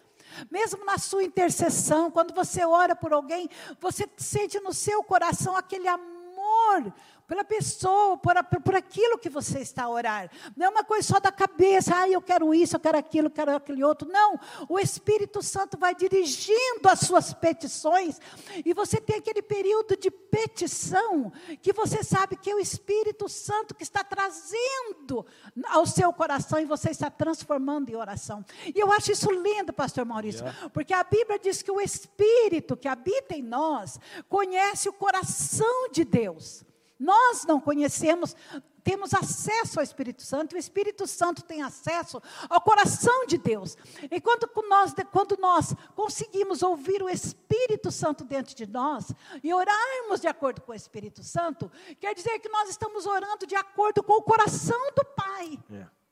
Mesmo 0.49 0.86
na 0.86 0.97
sua 0.97 1.21
intercessão, 1.21 2.09
quando 2.09 2.33
você 2.33 2.65
ora 2.65 2.95
por 2.95 3.12
alguém, 3.12 3.49
você 3.77 4.09
sente 4.15 4.57
no 4.62 4.73
seu 4.73 5.03
coração 5.03 5.57
aquele 5.57 5.89
amor 5.89 6.93
pela 7.27 7.43
pessoa, 7.43 8.17
por, 8.17 8.36
por 8.62 8.75
aquilo 8.75 9.17
que 9.17 9.29
você 9.29 9.59
está 9.59 9.83
a 9.83 9.89
orar. 9.89 10.29
Não 10.55 10.67
é 10.67 10.69
uma 10.69 10.83
coisa 10.83 11.07
só 11.07 11.19
da 11.19 11.31
cabeça, 11.31 11.95
ah, 11.95 12.09
eu 12.09 12.21
quero 12.21 12.53
isso, 12.53 12.75
eu 12.75 12.79
quero 12.79 12.97
aquilo, 12.97 13.27
eu 13.27 13.31
quero 13.31 13.55
aquele 13.55 13.83
outro. 13.83 14.07
Não, 14.09 14.39
o 14.67 14.79
Espírito 14.79 15.41
Santo 15.41 15.77
vai 15.77 15.95
dirigindo 15.95 16.88
as 16.89 16.99
suas 17.01 17.33
petições, 17.33 18.19
e 18.65 18.73
você 18.73 18.99
tem 18.99 19.17
aquele 19.17 19.41
período 19.41 19.95
de 19.95 20.12
petição, 20.12 21.31
que 21.62 21.71
você 21.73 22.03
sabe 22.03 22.36
que 22.36 22.49
é 22.49 22.55
o 22.55 22.59
Espírito 22.59 23.29
Santo 23.29 23.75
que 23.75 23.83
está 23.83 24.03
trazendo 24.03 25.25
ao 25.67 25.86
seu 25.86 26.12
coração, 26.13 26.59
e 26.59 26.65
você 26.65 26.89
está 26.89 27.09
transformando 27.09 27.89
em 27.89 27.95
oração. 27.95 28.43
E 28.65 28.79
eu 28.79 28.91
acho 28.91 29.12
isso 29.12 29.31
lindo, 29.31 29.71
pastor 29.71 30.05
Maurício, 30.05 30.43
yeah. 30.45 30.69
porque 30.69 30.93
a 30.93 31.03
Bíblia 31.03 31.39
diz 31.39 31.62
que 31.62 31.71
o 31.71 31.79
Espírito 31.79 32.75
que 32.75 32.88
habita 32.88 33.36
em 33.36 33.41
nós 33.41 33.99
conhece 34.27 34.89
o 34.89 34.93
coração 34.93 35.89
de 35.91 36.03
Deus. 36.03 36.63
Nós 36.99 37.45
não 37.45 37.60
conhecemos, 37.60 38.36
temos 38.84 39.13
acesso 39.13 39.79
ao 39.79 39.84
Espírito 39.84 40.21
Santo, 40.21 40.56
o 40.56 40.60
Espírito 40.60 41.08
Santo 41.08 41.43
tem 41.43 41.62
acesso 41.62 42.21
ao 42.49 42.62
coração 42.62 43.25
de 43.25 43.38
Deus. 43.38 43.77
E 44.12 44.19
quando 44.19 44.49
nós, 44.67 44.93
quando 45.12 45.38
nós 45.39 45.73
conseguimos 45.95 46.62
ouvir 46.62 47.01
o 47.01 47.10
Espírito 47.10 47.91
Santo 47.91 48.23
dentro 48.23 48.53
de 48.56 48.67
nós 48.67 49.12
e 49.43 49.53
orarmos 49.53 50.19
de 50.19 50.27
acordo 50.27 50.62
com 50.62 50.71
o 50.71 50.75
Espírito 50.75 51.23
Santo, 51.23 51.71
quer 51.99 52.13
dizer 52.13 52.39
que 52.39 52.49
nós 52.49 52.69
estamos 52.69 53.06
orando 53.06 53.47
de 53.47 53.56
acordo 53.56 54.03
com 54.03 54.13
o 54.13 54.21
coração 54.21 54.91
do 54.95 55.06
Pai. 55.06 55.60
É. 55.71 56.03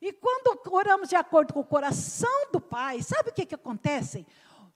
E 0.00 0.12
quando 0.12 0.60
oramos 0.72 1.08
de 1.08 1.14
acordo 1.14 1.54
com 1.54 1.60
o 1.60 1.64
coração 1.64 2.48
do 2.52 2.60
Pai, 2.60 3.00
sabe 3.02 3.30
o 3.30 3.32
que, 3.32 3.46
que 3.46 3.54
acontece? 3.54 4.26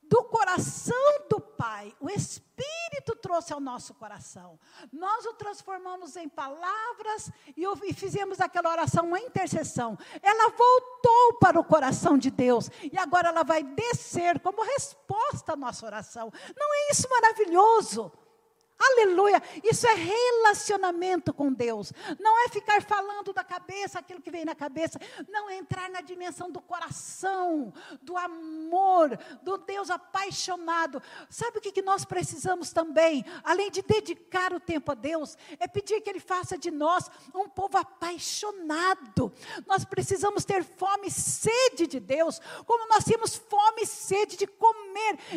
Do 0.09 0.25
coração 0.25 1.27
do 1.29 1.41
Pai, 1.41 1.95
o 2.01 2.09
Espírito 2.09 3.17
trouxe 3.21 3.53
ao 3.53 3.61
nosso 3.61 3.95
coração. 3.95 4.59
Nós 4.93 5.25
o 5.27 5.35
transformamos 5.35 6.17
em 6.17 6.29
palavras 6.29 7.31
e, 7.57 7.93
fizemos 7.93 8.41
aquela 8.41 8.71
oração, 8.71 9.07
uma 9.07 9.21
intercessão. 9.21 9.99
Ela 10.23 10.51
voltou 10.51 11.39
para 11.41 11.59
o 11.59 11.65
coração 11.65 12.17
de 12.17 12.31
Deus 12.31 12.71
e 12.93 12.99
agora 12.99 13.29
ela 13.29 13.43
vai 13.43 13.63
descer 13.63 14.41
como 14.41 14.63
resposta 14.63 15.53
à 15.53 15.57
nossa 15.57 15.87
oração. 15.87 16.33
Não 16.57 16.75
é 16.75 16.91
isso 16.91 17.09
maravilhoso? 17.09 18.13
Aleluia! 18.79 19.43
Isso 19.65 19.87
é 19.87 19.95
relacionamento 19.95 21.33
com 21.33 21.53
Deus. 21.53 21.93
Não 22.21 22.45
é 22.45 22.49
ficar 22.49 22.83
falando 22.83 23.33
da 23.33 23.43
cabeça 23.43 23.99
aquilo 23.99 24.21
que 24.21 24.31
vem 24.31 24.45
na 24.45 24.55
cabeça. 24.55 25.01
Não 25.29 25.49
é 25.49 25.57
entrar 25.57 25.89
na 25.89 26.03
dimensão 26.03 26.51
do 26.51 26.61
coração, 26.61 27.73
do 28.03 28.17
amor, 28.17 29.19
do 29.43 29.57
Deus 29.57 29.89
apaixonado. 29.89 31.03
Sabe 31.31 31.59
o 31.59 31.61
que, 31.61 31.81
nós 31.81 32.05
precisamos 32.05 32.71
também? 32.71 33.25
Além 33.43 33.71
de 33.71 33.81
dedicar 33.81 34.53
o 34.53 34.61
tempo 34.61 34.93
a 34.93 34.95
Deus, 34.95 35.39
é 35.59 35.67
pedir 35.67 36.01
que 36.03 36.11
Ele 36.11 36.21
faça 36.21 36.59
de 36.59 36.71
nós 36.71 37.11
um 37.35 37.49
povo 37.49 37.79
apaixonado. 37.79 39.33
Nós 39.67 39.85
precisamos 39.85 40.45
ter 40.45 40.63
fome 40.65 41.09
e 41.09 41.11
sede 41.11 41.87
de 41.87 42.01
Deus, 42.01 42.41
como 42.67 42.89
nós 42.89 43.05
temos 43.05 43.37
fome 43.37 43.83
e 43.83 43.87
sede 43.87 44.37
de 44.37 44.47
comer. 44.47 44.86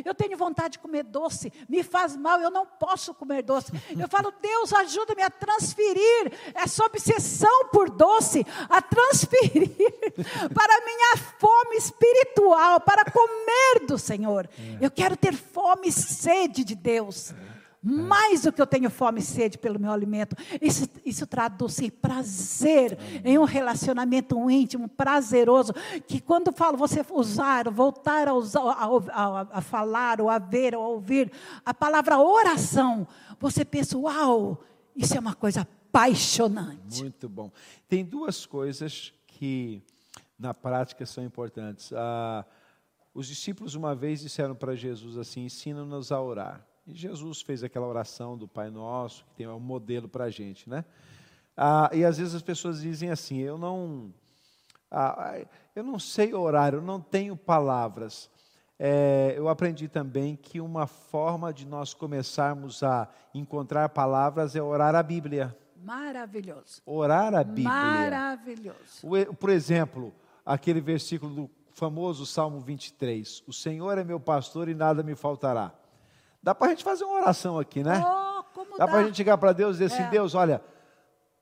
Eu 0.04 0.13
tenho 0.13 0.38
vontade 0.38 0.74
de 0.74 0.80
comer 0.80 1.04
doce, 1.04 1.52
me 1.67 1.84
faz 1.84 2.15
mal, 2.15 2.39
eu 2.41 2.52
não 2.52 2.65
posso 2.65 3.13
comer 3.13 3.30
comer 3.30 3.43
doce. 3.43 3.72
Eu 3.98 4.08
falo, 4.08 4.34
Deus, 4.41 4.74
ajuda-me 4.74 5.22
a 5.22 5.30
transferir 5.30 6.34
essa 6.56 6.84
obsessão 6.84 7.67
por 7.72 7.89
doce, 7.89 8.45
a 8.67 8.82
transferir 8.82 9.69
para 10.54 10.76
a 10.76 10.86
minha 10.86 11.17
fome 11.38 11.76
espiritual, 11.78 12.80
para 12.82 13.06
comer 13.06 13.86
do 13.88 13.98
Senhor. 13.98 14.50
Eu 14.82 14.89
quero 14.89 15.15
ter 15.15 15.34
fome 15.34 15.89
e 15.89 15.91
sede 15.91 16.63
de 16.63 16.76
Deus. 16.76 17.34
Mais 17.82 18.42
do 18.42 18.52
que 18.52 18.62
eu 18.62 18.68
tenho 18.68 18.89
fome 18.89 19.20
e 19.20 19.24
sede 19.24 19.58
pelo 19.58 19.80
meu 19.80 19.92
alimento. 19.92 20.36
Isso, 20.62 20.88
isso 21.06 21.26
traduz 21.26 21.80
em 21.80 21.89
prazer, 21.89 22.98
em 23.24 23.38
um 23.38 23.46
relacionamento 23.46 24.50
íntimo, 24.50 24.89
prazeroso. 24.89 25.74
Que 26.06 26.20
quando 26.20 26.52
falo 26.52 26.78
você 26.78 27.06
usar, 27.10 27.70
voltar 27.70 28.28
a, 28.28 28.34
usar, 28.34 28.62
a, 28.62 28.86
a, 28.86 29.48
a 29.54 29.62
falar, 29.62 30.20
ou 30.20 30.30
a 30.30 30.39
ver, 30.39 30.76
ou 30.76 30.84
a 30.84 30.88
ouvir, 30.89 31.32
a 31.65 31.74
palavra 31.74 32.20
oração, 32.20 33.08
você 33.39 33.63
pensa, 33.63 33.98
uau, 33.98 34.62
isso 34.96 35.15
é 35.15 35.20
uma 35.20 35.34
coisa 35.34 35.62
apaixonante. 35.62 37.02
Muito 37.02 37.30
bom. 37.30 37.52
Tem 37.88 38.04
duas 38.04 38.46
coisas 38.46 39.13
que 39.26 39.82
na 40.38 40.54
prática 40.54 41.06
são 41.06 41.24
importantes. 41.24 41.92
Ah, 41.94 42.46
os 43.13 43.28
discípulos 43.28 43.76
uma 43.76 43.96
vez 43.96 44.22
disseram 44.22 44.56
para 44.56 44.76
Jesus 44.76 45.18
assim: 45.18 45.46
ensina-nos 45.46 46.12
a 46.12 46.22
orar. 46.22 46.65
E 46.89 46.95
Jesus 46.95 47.41
fez 47.43 47.63
aquela 47.63 47.86
oração 47.86 48.36
do 48.36 48.47
Pai 48.47 48.71
Nosso, 48.71 49.23
que 49.25 49.36
tem 49.36 49.47
um 49.47 49.60
modelo 49.60 50.10
para 50.10 50.23
a 50.23 50.30
gente, 50.32 50.67
né? 50.67 50.84
Ah, 51.56 51.88
e 51.93 52.04
às 52.04 52.17
vezes 52.17 52.34
as 52.34 52.41
pessoas 52.41 52.82
dizem 52.82 53.12
assim: 53.12 53.38
eu 53.38 53.60
não, 53.60 54.12
ah, 54.89 55.39
eu 55.75 55.84
não 55.84 55.99
sei 55.99 56.34
orar, 56.34 56.73
eu 56.73 56.82
não 56.82 56.99
tenho 56.99 57.38
palavras. 57.38 58.28
É, 58.80 59.36
eu 59.38 59.47
aprendi 59.49 59.88
também 59.88 60.36
que 60.36 60.60
uma 60.60 60.88
forma 60.88 61.54
de 61.54 61.63
nós 61.63 61.93
começarmos 61.93 62.82
a 62.82 63.08
encontrar 63.36 63.89
palavras 63.89 64.56
é 64.56 64.62
orar 64.62 64.95
a 64.95 65.04
Bíblia. 65.04 65.56
Maravilhoso. 65.84 66.82
Orar 66.88 67.36
a 67.36 67.43
Bíblia. 67.43 67.69
Maravilhoso. 67.69 69.06
Por 69.39 69.49
exemplo, 69.52 70.12
aquele 70.43 70.82
versículo 70.82 71.36
do 71.36 71.52
famoso 71.71 72.25
Salmo 72.25 72.60
23: 72.60 73.43
O 73.45 73.54
Senhor 73.54 73.95
é 73.99 74.04
meu 74.04 74.19
pastor 74.19 74.69
e 74.69 74.73
nada 74.73 75.04
me 75.04 75.13
faltará. 75.13 75.71
Dá 76.41 76.56
para 76.56 76.67
a 76.67 76.69
gente 76.69 76.84
fazer 76.84 77.04
uma 77.04 77.21
oração 77.21 77.60
aqui, 77.60 77.84
né? 77.84 78.02
Oh, 78.06 78.43
dá, 78.78 78.86
dá. 78.86 78.88
para 78.88 78.99
a 78.99 79.04
gente 79.04 79.17
chegar 79.17 79.38
para 79.38 79.52
Deus 79.52 79.75
e 79.75 79.80
dizer 79.80 79.93
assim: 79.93 80.04
é. 80.04 80.10
Deus, 80.10 80.36
olha, 80.36 80.62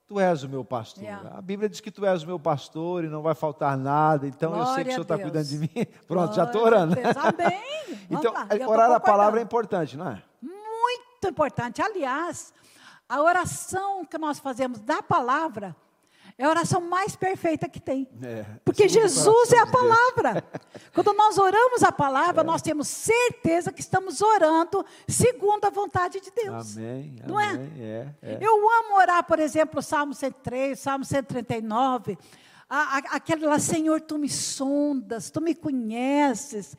tu 0.07 0.19
és 0.19 0.43
o 0.43 0.49
meu 0.49 0.65
pastor. 0.65 1.03
É. 1.03 1.11
A 1.11 1.41
Bíblia 1.41 1.69
diz 1.69 1.79
que 1.79 1.91
tu 1.91 2.05
és 2.05 2.23
o 2.23 2.27
meu 2.27 2.39
pastor 2.39 3.03
e 3.03 3.07
não 3.07 3.21
vai 3.21 3.35
faltar 3.35 3.77
nada, 3.77 4.25
então 4.27 4.51
Glória 4.51 4.69
eu 4.69 4.75
sei 4.75 4.83
que 4.83 4.89
o 4.89 4.93
Senhor 4.93 5.03
está 5.03 5.17
cuidando 5.19 5.45
de 5.45 5.57
mim. 5.59 5.69
Pronto, 6.07 6.33
Glória 6.33 6.33
já 6.33 6.43
estou 6.45 6.63
orando. 6.63 6.95
Amém. 6.95 7.99
então, 8.09 8.33
orar 8.67 8.91
a 8.91 8.99
palavra 8.99 9.39
é 9.39 9.43
importante, 9.43 9.95
não 9.95 10.09
é? 10.09 10.23
Muito 10.41 11.27
importante. 11.27 11.81
Aliás, 11.81 12.53
a 13.07 13.21
oração 13.21 14.03
que 14.03 14.17
nós 14.17 14.39
fazemos 14.39 14.79
da 14.79 15.01
palavra 15.01 15.75
é 16.37 16.45
a 16.45 16.49
oração 16.49 16.79
mais 16.81 17.15
perfeita 17.15 17.67
que 17.67 17.79
tem. 17.79 18.07
É, 18.21 18.45
Porque 18.63 18.87
Jesus 18.87 19.51
é 19.51 19.57
a 19.57 19.65
palavra. 19.65 20.43
Quando 20.93 21.11
nós 21.13 21.37
oramos 21.39 21.81
a 21.81 21.91
palavra, 21.91 22.41
é. 22.41 22.45
nós 22.45 22.61
temos 22.61 22.87
certeza 22.87 23.71
que 23.71 23.81
estamos 23.81 24.21
orando 24.21 24.85
segundo 25.07 25.65
a 25.65 25.71
vontade 25.71 26.19
de 26.19 26.29
Deus. 26.29 26.77
Amém. 26.77 27.15
Não 27.25 27.39
é? 27.39 27.49
amém, 27.49 27.71
é? 27.79 28.07
é? 28.21 28.37
Eu 28.39 28.53
amo 28.53 28.97
orar, 28.97 29.23
por 29.23 29.39
exemplo, 29.39 29.79
o 29.79 29.83
Salmo 29.83 30.13
103, 30.13 30.77
Salmo 30.77 31.03
139. 31.03 32.17
Aquela, 32.69 33.57
Senhor, 33.57 33.99
tu 34.01 34.19
me 34.19 34.29
sondas, 34.29 35.31
tu 35.31 35.41
me 35.41 35.55
conheces. 35.55 36.77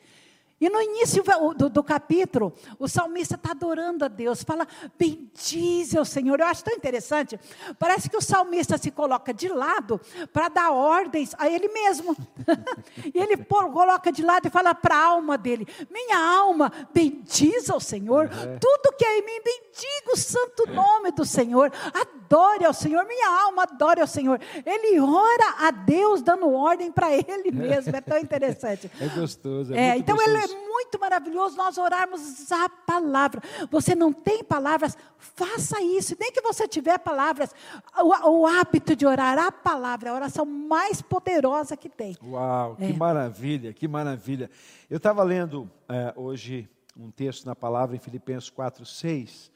E 0.61 0.69
no 0.69 0.81
início 0.81 1.23
do, 1.57 1.69
do 1.69 1.85
capítulo, 1.85 2.53
o 2.79 2.89
salmista 2.89 3.37
está 3.37 3.53
adorando 3.53 4.05
a 4.05 4.09
Deus, 4.09 4.43
fala, 4.43 4.67
bendize 4.99 5.97
ao 5.97 6.05
Senhor. 6.05 6.41
Eu 6.41 6.47
acho 6.47 6.65
tão 6.65 6.75
interessante, 6.75 7.39
parece 7.79 8.11
que 8.11 8.17
o 8.17 8.21
salmista 8.21 8.77
se 8.77 8.91
coloca 8.91 9.33
de 9.33 9.49
lado 9.49 10.01
para 10.33 10.49
dar 10.49 10.73
ordens 10.73 11.33
a 11.39 11.49
ele 11.49 11.69
mesmo. 11.69 12.17
e 13.15 13.19
ele 13.19 13.37
coloca 13.37 14.11
de 14.11 14.23
lado 14.23 14.49
e 14.49 14.51
fala 14.51 14.75
para 14.75 14.97
a 14.97 15.07
alma 15.07 15.39
dele: 15.39 15.67
Minha 15.91 16.19
alma, 16.19 16.73
bendize 16.93 17.71
ao 17.71 17.81
Senhor, 17.81 18.27
uhum. 18.27 18.59
tudo 18.59 18.97
que 18.97 19.05
é 19.05 19.19
em 19.19 19.25
mim, 19.25 19.41
bendiga 19.45 20.13
o 20.13 20.17
santo 20.17 20.67
nome 20.73 21.13
do 21.13 21.25
Senhor, 21.25 21.73
adore 21.95 22.65
ao 22.65 22.75
Senhor, 22.75 23.05
minha 23.07 23.29
alma 23.45 23.63
adore 23.63 24.01
ao 24.01 24.07
Senhor. 24.09 24.41
Ele 24.67 24.99
ora 25.01 25.55
a 25.59 25.71
Deus 25.71 26.21
dando 26.21 26.51
ordem 26.51 26.91
para 26.91 27.13
ele 27.13 27.53
mesmo, 27.53 27.95
é 27.95 28.01
tão 28.01 28.19
interessante. 28.19 28.91
É 29.01 29.09
gostoso. 29.09 29.75
É, 29.75 29.91
é 29.91 29.97
então 29.97 30.17
gostoso 30.17 30.37
ele 30.37 30.48
muito 30.55 30.99
maravilhoso 30.99 31.57
nós 31.57 31.79
orarmos 31.79 32.51
a 32.51 32.69
palavra. 32.69 33.43
Você 33.71 33.95
não 33.95 34.13
tem 34.13 34.43
palavras, 34.43 34.97
faça 35.19 35.81
isso. 35.81 36.17
Nem 36.19 36.33
que 36.33 36.41
você 36.41 36.67
tiver 36.67 36.99
palavras, 36.99 37.55
o, 38.01 38.31
o 38.31 38.47
hábito 38.47 38.95
de 38.95 39.07
orar 39.07 39.39
a 39.39 39.53
palavra, 39.53 40.09
é 40.09 40.13
a 40.13 40.15
oração 40.15 40.45
mais 40.45 41.03
poderosa 41.03 41.77
que 41.77 41.89
tem. 41.89 42.17
Uau, 42.23 42.77
que 42.77 42.85
é. 42.85 42.93
maravilha, 42.93 43.73
que 43.73 43.89
maravilha. 43.89 44.51
Eu 44.89 44.97
estava 44.97 45.23
lendo 45.23 45.71
é, 45.89 46.13
hoje 46.17 46.69
um 46.97 47.11
texto 47.11 47.47
na 47.47 47.55
palavra 47.55 47.95
em 47.95 48.01
Filipenses 48.01 48.51
4, 48.51 48.85
6, 48.85 49.51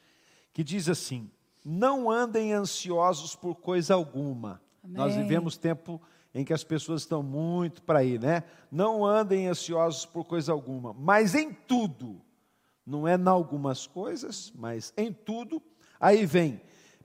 que 0.53 0.63
diz 0.63 0.87
assim: 0.87 1.29
Não 1.63 2.09
andem 2.09 2.53
ansiosos 2.53 3.35
por 3.35 3.55
coisa 3.55 3.93
alguma. 3.93 4.61
Amém. 4.83 4.97
Nós 4.97 5.15
vivemos 5.15 5.57
tempo 5.57 6.01
em 6.33 6.43
que 6.43 6.53
as 6.53 6.63
pessoas 6.63 7.01
estão 7.01 7.21
muito 7.21 7.81
para 7.83 7.99
aí, 7.99 8.17
né? 8.17 8.43
Não 8.71 9.05
andem 9.05 9.47
ansiosos 9.47 10.05
por 10.05 10.25
coisa 10.25 10.51
alguma, 10.51 10.93
mas 10.93 11.35
em 11.35 11.53
tudo, 11.53 12.19
não 12.85 13.07
é 13.07 13.15
em 13.15 13.27
algumas 13.27 13.85
coisas, 13.85 14.51
mas 14.55 14.91
em 14.97 15.13
tudo, 15.13 15.61
aí 15.99 16.25
vem, 16.25 16.59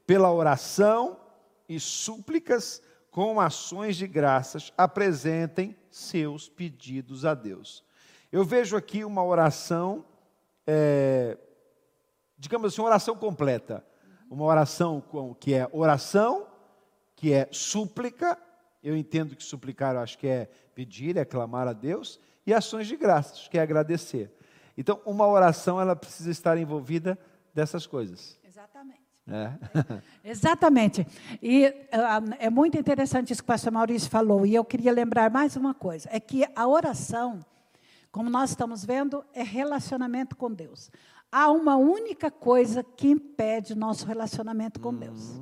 pela 0.07 0.33
oração 0.33 1.19
e 1.69 1.79
súplicas, 1.79 2.83
com 3.11 3.41
ações 3.41 3.97
de 3.97 4.07
graças, 4.07 4.73
apresentem 4.77 5.77
seus 5.91 6.49
pedidos 6.49 7.25
a 7.25 7.35
Deus. 7.35 7.85
Eu 8.31 8.45
vejo 8.45 8.77
aqui 8.77 9.05
uma 9.05 9.25
oração, 9.25 10.05
é, 10.67 11.37
digamos 12.39 12.73
assim, 12.73 12.81
uma 12.81 12.89
oração 12.89 13.17
completa. 13.17 13.85
Uma 14.31 14.45
oração 14.45 15.01
com, 15.01 15.35
que 15.35 15.55
é 15.55 15.67
oração, 15.73 16.47
que 17.17 17.33
é 17.33 17.49
súplica 17.51 18.39
eu 18.83 18.97
entendo 18.97 19.37
que 19.37 19.43
suplicar, 19.43 19.95
eu 19.95 20.01
acho 20.01 20.19
que 20.19 20.27
é 20.27 20.49
pedir, 20.75 21.17
é 21.17 21.25
clamar 21.25 21.67
a 21.67 21.73
Deus, 21.73 22.21
e 22.47 22.55
ações 22.55 22.87
de 22.87 22.97
graças, 22.97 23.49
que 23.49 23.59
é 23.59 23.61
agradecer. 23.61 24.33
Então, 24.77 25.01
uma 25.05 25.27
oração, 25.27 25.81
ela 25.81 25.97
precisa 25.97 26.31
estar 26.31 26.57
envolvida 26.57 27.19
dessas 27.53 27.87
coisas. 27.87 28.39
Exatamente. 28.45 29.03
É. 29.27 29.53
Exatamente. 30.25 31.07
E 31.43 31.67
uh, 31.67 32.35
é 32.39 32.49
muito 32.49 32.79
interessante 32.79 33.33
isso 33.33 33.43
que 33.43 33.47
o 33.47 33.53
pastor 33.53 33.73
Maurício 33.73 34.09
falou, 34.09 34.47
e 34.47 34.55
eu 34.55 34.65
queria 34.65 34.93
lembrar 34.93 35.31
mais 35.31 35.57
uma 35.57 35.75
coisa: 35.75 36.09
é 36.11 36.19
que 36.19 36.47
a 36.57 36.67
oração, 36.67 37.41
como 38.11 38.31
nós 38.31 38.51
estamos 38.51 38.85
vendo, 38.85 39.25
é 39.35 39.43
relacionamento 39.43 40.37
com 40.37 40.51
Deus. 40.51 40.91
Há 41.31 41.51
uma 41.51 41.77
única 41.77 42.31
coisa 42.31 42.83
que 42.83 43.09
impede 43.09 43.75
o 43.75 43.77
nosso 43.77 44.07
relacionamento 44.07 44.81
com 44.81 44.89
uhum. 44.89 44.99
Deus. 44.99 45.41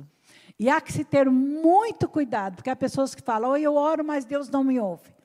E 0.59 0.69
há 0.69 0.81
que 0.81 0.91
se 0.91 1.03
ter 1.03 1.29
muito 1.29 2.09
cuidado, 2.09 2.55
porque 2.55 2.69
há 2.69 2.75
pessoas 2.75 3.13
que 3.13 3.21
falam, 3.21 3.51
oh, 3.51 3.57
eu 3.57 3.75
oro, 3.75 4.03
mas 4.03 4.25
Deus 4.25 4.49
não 4.49 4.63
me 4.63 4.79
ouve. 4.79 5.15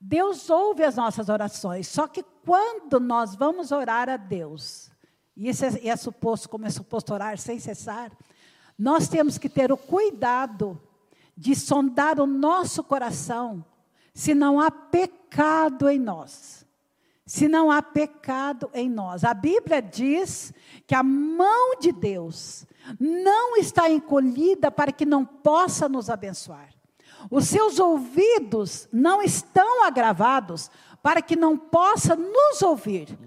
Deus 0.00 0.48
ouve 0.48 0.84
as 0.84 0.96
nossas 0.96 1.28
orações, 1.28 1.88
só 1.88 2.06
que 2.06 2.22
quando 2.44 3.00
nós 3.00 3.34
vamos 3.34 3.72
orar 3.72 4.08
a 4.08 4.16
Deus, 4.16 4.90
e 5.36 5.48
isso 5.48 5.64
é, 5.64 5.88
é 5.88 5.96
suposto, 5.96 6.48
como 6.48 6.66
é 6.66 6.70
suposto 6.70 7.12
orar 7.12 7.36
sem 7.36 7.58
cessar, 7.58 8.10
nós 8.78 9.08
temos 9.08 9.38
que 9.38 9.48
ter 9.48 9.72
o 9.72 9.76
cuidado 9.76 10.80
de 11.36 11.54
sondar 11.54 12.18
o 12.20 12.26
nosso 12.26 12.82
coração, 12.82 13.64
se 14.14 14.34
não 14.34 14.60
há 14.60 14.70
pecado 14.70 15.88
em 15.88 15.98
nós. 15.98 16.66
Se 17.24 17.46
não 17.46 17.70
há 17.70 17.82
pecado 17.82 18.70
em 18.72 18.88
nós. 18.88 19.22
A 19.22 19.34
Bíblia 19.34 19.82
diz 19.82 20.52
que 20.86 20.94
a 20.94 21.02
mão 21.02 21.78
de 21.78 21.92
Deus 21.92 22.66
não 22.98 23.56
está 23.56 23.90
encolhida 23.90 24.70
para 24.70 24.92
que 24.92 25.04
não 25.04 25.24
possa 25.24 25.88
nos 25.88 26.08
abençoar. 26.08 26.68
Os 27.30 27.46
seus 27.46 27.78
ouvidos 27.78 28.88
não 28.92 29.22
estão 29.22 29.84
agravados 29.84 30.70
para 31.02 31.20
que 31.20 31.36
não 31.36 31.56
possa 31.56 32.14
nos 32.14 32.62
ouvir. 32.62 33.18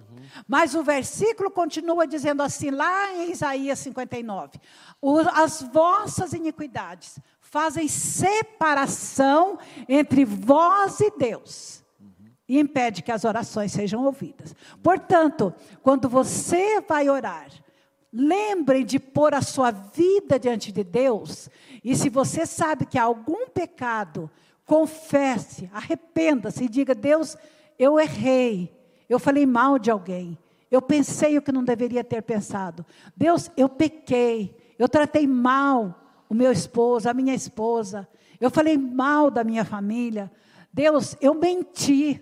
Mas 0.48 0.76
o 0.76 0.84
versículo 0.84 1.52
continua 1.52 2.08
dizendo 2.08 2.42
assim, 2.42 2.70
lá 2.70 3.12
em 3.14 3.32
Isaías 3.32 3.80
59: 3.80 4.60
As 5.34 5.62
vossas 5.62 6.34
iniquidades 6.34 7.20
fazem 7.42 7.88
separação 7.88 9.60
entre 9.90 10.24
vós 10.24 11.00
e 11.02 11.12
Deus 11.18 11.84
e 12.48 12.60
impede 12.60 13.02
que 13.02 13.12
as 13.12 13.24
orações 13.24 13.72
sejam 13.72 14.04
ouvidas. 14.04 14.56
Portanto, 14.82 15.54
quando 15.82 16.10
você 16.10 16.82
vai 16.82 17.10
orar, 17.10 17.50
Lembrem 18.14 18.86
de 18.86 19.00
pôr 19.00 19.34
a 19.34 19.42
sua 19.42 19.72
vida 19.72 20.38
diante 20.38 20.72
de 20.72 20.84
Deus. 20.84 21.50
E 21.84 21.96
se 21.96 22.10
você 22.10 22.46
sabe 22.46 22.86
que 22.86 22.98
há 22.98 23.04
algum 23.04 23.48
pecado, 23.48 24.30
confesse, 24.66 25.70
arrependa-se 25.74 26.66
e 26.66 26.70
diga: 26.70 26.94
Deus, 26.94 27.38
eu 27.80 28.00
errei, 28.00 28.74
eu 29.08 29.18
falei 29.18 29.46
mal 29.46 29.80
de 29.80 29.90
alguém, 29.90 30.38
eu 30.70 30.82
pensei 30.82 31.38
o 31.38 31.42
que 31.42 31.52
não 31.52 31.64
deveria 31.64 32.04
ter 32.04 32.22
pensado. 32.22 32.86
Deus, 33.16 33.50
eu 33.56 33.70
pequei, 33.70 34.56
eu 34.78 34.90
tratei 34.90 35.26
mal 35.26 36.24
o 36.30 36.34
meu 36.34 36.52
esposo, 36.52 37.10
a 37.10 37.14
minha 37.14 37.34
esposa, 37.34 38.08
eu 38.40 38.50
falei 38.50 38.78
mal 38.78 39.32
da 39.32 39.44
minha 39.44 39.64
família. 39.64 40.32
Deus, 40.74 41.16
eu 41.22 41.34
menti, 41.34 42.22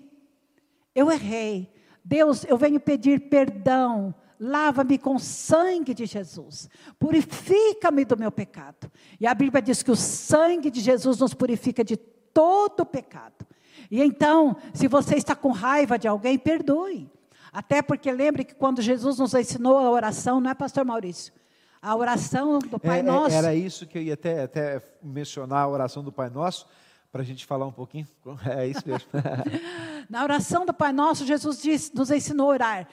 eu 0.93 1.11
errei. 1.11 1.71
Deus, 2.03 2.43
eu 2.45 2.57
venho 2.57 2.79
pedir 2.79 3.29
perdão 3.29 4.15
lava-me 4.39 4.97
com 4.97 5.19
sangue 5.19 5.93
de 5.93 6.05
Jesus, 6.05 6.69
purifica-me 6.97 8.05
do 8.05 8.17
meu 8.17 8.31
pecado. 8.31 8.89
E 9.19 9.27
a 9.27 9.33
Bíblia 9.33 9.61
diz 9.61 9.83
que 9.83 9.91
o 9.91 9.95
sangue 9.95 10.71
de 10.71 10.79
Jesus 10.79 11.19
nos 11.19 11.33
purifica 11.33 11.83
de 11.83 11.97
todo 11.97 12.85
pecado. 12.85 13.45
E 13.91 14.01
então, 14.01 14.55
se 14.73 14.87
você 14.87 15.15
está 15.15 15.35
com 15.35 15.51
raiva 15.51 15.97
de 15.97 16.07
alguém, 16.07 16.37
perdoe. 16.37 17.09
Até 17.51 17.81
porque 17.81 18.11
lembre 18.11 18.45
que 18.45 18.53
quando 18.53 18.81
Jesus 18.81 19.17
nos 19.17 19.33
ensinou 19.33 19.77
a 19.77 19.89
oração, 19.89 20.39
não 20.39 20.51
é, 20.51 20.53
Pastor 20.53 20.85
Maurício? 20.85 21.33
A 21.81 21.95
oração 21.95 22.59
do 22.59 22.79
Pai 22.79 22.97
é, 22.97 22.99
é 22.99 23.03
Nosso. 23.03 23.35
Era 23.35 23.55
isso 23.55 23.87
que 23.87 23.97
eu 23.97 24.01
ia 24.01 24.13
até, 24.13 24.43
até 24.43 24.81
mencionar, 25.01 25.63
a 25.63 25.67
oração 25.67 26.03
do 26.03 26.11
Pai 26.11 26.29
Nosso, 26.29 26.67
para 27.11 27.21
a 27.21 27.25
gente 27.25 27.45
falar 27.45 27.65
um 27.65 27.71
pouquinho. 27.71 28.07
É 28.45 28.67
isso 28.67 28.83
mesmo. 28.85 29.09
Na 30.09 30.23
oração 30.23 30.65
do 30.65 30.73
Pai 30.73 30.91
Nosso, 30.91 31.25
Jesus 31.25 31.61
diz, 31.61 31.91
nos 31.91 32.11
ensinou 32.11 32.51
a 32.51 32.53
orar. 32.53 32.87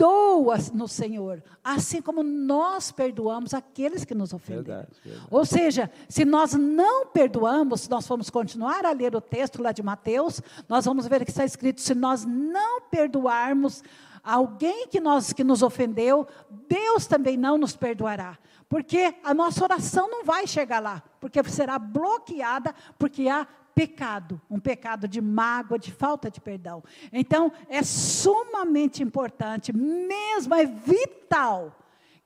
Perdoa 0.00 0.56
no 0.72 0.88
Senhor, 0.88 1.42
assim 1.62 2.00
como 2.00 2.22
nós 2.22 2.90
perdoamos 2.90 3.52
aqueles 3.52 4.02
que 4.02 4.14
nos 4.14 4.32
ofenderam. 4.32 4.64
Verdade, 4.64 4.88
verdade. 5.04 5.26
Ou 5.30 5.44
seja, 5.44 5.90
se 6.08 6.24
nós 6.24 6.54
não 6.54 7.06
perdoamos, 7.06 7.82
se 7.82 7.90
nós 7.90 8.06
formos 8.06 8.30
continuar 8.30 8.86
a 8.86 8.92
ler 8.92 9.14
o 9.14 9.20
texto 9.20 9.62
lá 9.62 9.72
de 9.72 9.82
Mateus, 9.82 10.40
nós 10.66 10.86
vamos 10.86 11.06
ver 11.06 11.22
que 11.22 11.30
está 11.30 11.44
escrito: 11.44 11.82
se 11.82 11.94
nós 11.94 12.24
não 12.24 12.80
perdoarmos 12.80 13.82
alguém 14.24 14.88
que, 14.88 15.00
nós, 15.00 15.34
que 15.34 15.44
nos 15.44 15.62
ofendeu, 15.62 16.26
Deus 16.66 17.06
também 17.06 17.36
não 17.36 17.58
nos 17.58 17.76
perdoará. 17.76 18.38
Porque 18.70 19.14
a 19.22 19.34
nossa 19.34 19.62
oração 19.62 20.08
não 20.08 20.24
vai 20.24 20.46
chegar 20.46 20.80
lá, 20.80 21.02
porque 21.20 21.42
será 21.44 21.78
bloqueada, 21.78 22.74
porque 22.98 23.28
há 23.28 23.46
pecado, 23.80 24.38
um 24.50 24.60
pecado 24.60 25.08
de 25.08 25.22
mágoa, 25.22 25.78
de 25.78 25.90
falta 25.90 26.30
de 26.30 26.38
perdão. 26.38 26.84
Então, 27.10 27.50
é 27.66 27.82
sumamente 27.82 29.02
importante, 29.02 29.72
mesmo 29.72 30.54
é 30.54 30.66
vital, 30.66 31.74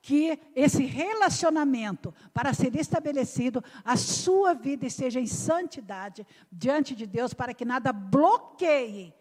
que 0.02 0.36
esse 0.54 0.84
relacionamento, 0.84 2.12
para 2.32 2.52
ser 2.52 2.74
estabelecido, 2.74 3.62
a 3.84 3.96
sua 3.96 4.52
vida 4.52 4.84
esteja 4.84 5.20
em 5.20 5.28
santidade 5.28 6.26
diante 6.50 6.92
de 6.92 7.06
Deus, 7.06 7.32
para 7.32 7.54
que 7.54 7.64
nada 7.64 7.92
bloqueie 7.92 9.14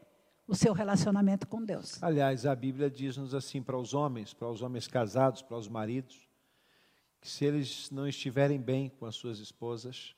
o 0.48 0.56
seu 0.56 0.74
relacionamento 0.74 1.48
com 1.48 1.64
Deus. 1.64 2.02
Aliás, 2.02 2.48
a 2.48 2.56
Bíblia 2.56 2.90
diz-nos 2.90 3.36
assim 3.36 3.62
para 3.62 3.78
os 3.78 3.94
homens, 3.94 4.34
para 4.34 4.50
os 4.50 4.64
homens 4.64 4.88
casados, 4.88 5.44
para 5.44 5.56
os 5.56 5.68
maridos, 5.68 6.28
que 7.22 7.30
se 7.30 7.46
eles 7.46 7.92
não 7.92 8.08
estiverem 8.08 8.60
bem 8.60 8.90
com 8.90 9.06
as 9.06 9.16
suas 9.16 9.38
esposas, 9.38 10.16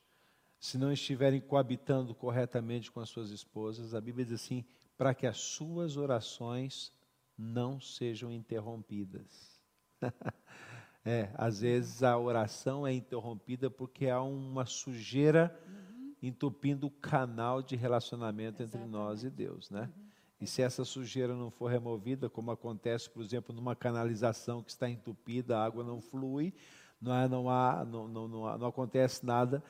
se 0.58 0.78
não 0.78 0.92
estiverem 0.92 1.40
coabitando 1.40 2.14
corretamente 2.14 2.90
com 2.90 3.00
as 3.00 3.08
suas 3.08 3.30
esposas, 3.30 3.94
a 3.94 4.00
Bíblia 4.00 4.24
diz 4.24 4.34
assim: 4.34 4.64
para 4.96 5.14
que 5.14 5.26
as 5.26 5.38
suas 5.38 5.96
orações 5.96 6.92
não 7.36 7.80
sejam 7.80 8.32
interrompidas. 8.32 9.60
é, 11.04 11.30
às 11.34 11.60
vezes 11.60 12.02
a 12.02 12.16
oração 12.18 12.86
é 12.86 12.92
interrompida 12.92 13.70
porque 13.70 14.08
há 14.08 14.22
uma 14.22 14.64
sujeira 14.64 15.58
uhum. 15.66 16.14
entupindo 16.22 16.86
o 16.86 16.90
canal 16.90 17.62
de 17.62 17.76
relacionamento 17.76 18.62
Exatamente. 18.62 18.88
entre 18.88 18.98
nós 18.98 19.24
e 19.24 19.30
Deus, 19.30 19.70
né? 19.70 19.90
Uhum. 19.96 20.06
E 20.40 20.46
se 20.46 20.60
essa 20.60 20.84
sujeira 20.84 21.34
não 21.34 21.50
for 21.50 21.70
removida, 21.70 22.28
como 22.28 22.50
acontece, 22.50 23.08
por 23.08 23.22
exemplo, 23.22 23.54
numa 23.54 23.74
canalização 23.74 24.62
que 24.62 24.70
está 24.70 24.88
entupida, 24.88 25.56
a 25.56 25.64
água 25.64 25.82
não 25.82 26.00
flui, 26.00 26.52
não, 27.00 27.12
há, 27.12 27.28
não, 27.28 27.50
há, 27.50 27.84
não, 27.84 28.08
não, 28.08 28.28
não, 28.28 28.58
não 28.58 28.66
acontece 28.66 29.24
nada, 29.24 29.62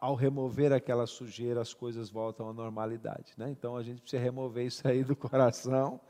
ao 0.00 0.14
remover 0.14 0.72
aquela 0.72 1.06
sujeira, 1.06 1.60
as 1.60 1.74
coisas 1.74 2.08
voltam 2.08 2.48
à 2.48 2.52
normalidade. 2.52 3.32
Né? 3.36 3.50
Então 3.50 3.76
a 3.76 3.82
gente 3.82 4.00
precisa 4.00 4.22
remover 4.22 4.66
isso 4.66 4.86
aí 4.86 5.02
do 5.02 5.16
coração, 5.16 6.00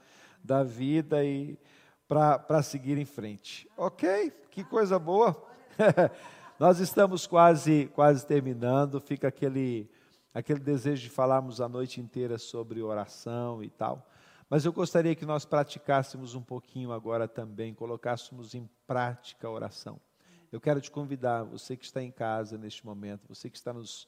da 0.45 0.63
vida 0.63 1.25
e 1.25 1.59
para 2.07 2.63
seguir 2.63 2.99
em 2.99 3.07
frente. 3.07 3.71
Ok? 3.77 4.31
Que 4.51 4.63
coisa 4.63 4.99
boa. 4.99 5.43
Nós 6.59 6.79
estamos 6.79 7.27
quase, 7.27 7.91
quase 7.95 8.27
terminando, 8.27 9.01
fica 9.01 9.29
aquele, 9.29 9.91
aquele 10.35 10.61
desejo 10.61 11.03
de 11.03 11.11
falarmos 11.11 11.61
a 11.61 11.69
noite 11.69 12.01
inteira 12.01 12.37
sobre 12.37 12.83
oração 12.83 13.65
e 13.65 13.71
tal. 13.71 14.07
Mas 14.51 14.67
eu 14.67 14.73
gostaria 14.73 15.15
que 15.15 15.25
nós 15.25 15.47
praticássemos 15.47 16.35
um 16.35 16.43
pouquinho 16.43 16.93
agora 16.93 17.27
também, 17.27 17.73
colocássemos 17.73 18.55
em 18.55 18.69
prática 18.87 19.49
a 19.49 19.51
oração. 19.51 19.99
Eu 20.53 20.61
quero 20.61 20.83
te 20.83 20.91
convidar, 20.91 21.45
você 21.45 21.79
que 21.79 21.85
está 21.87 22.03
em 22.03 22.11
casa 22.11 22.59
neste 22.59 22.85
momento, 22.85 23.27
você 23.27 23.49
que 23.49 23.57
está 23.57 23.73
nos, 23.73 24.07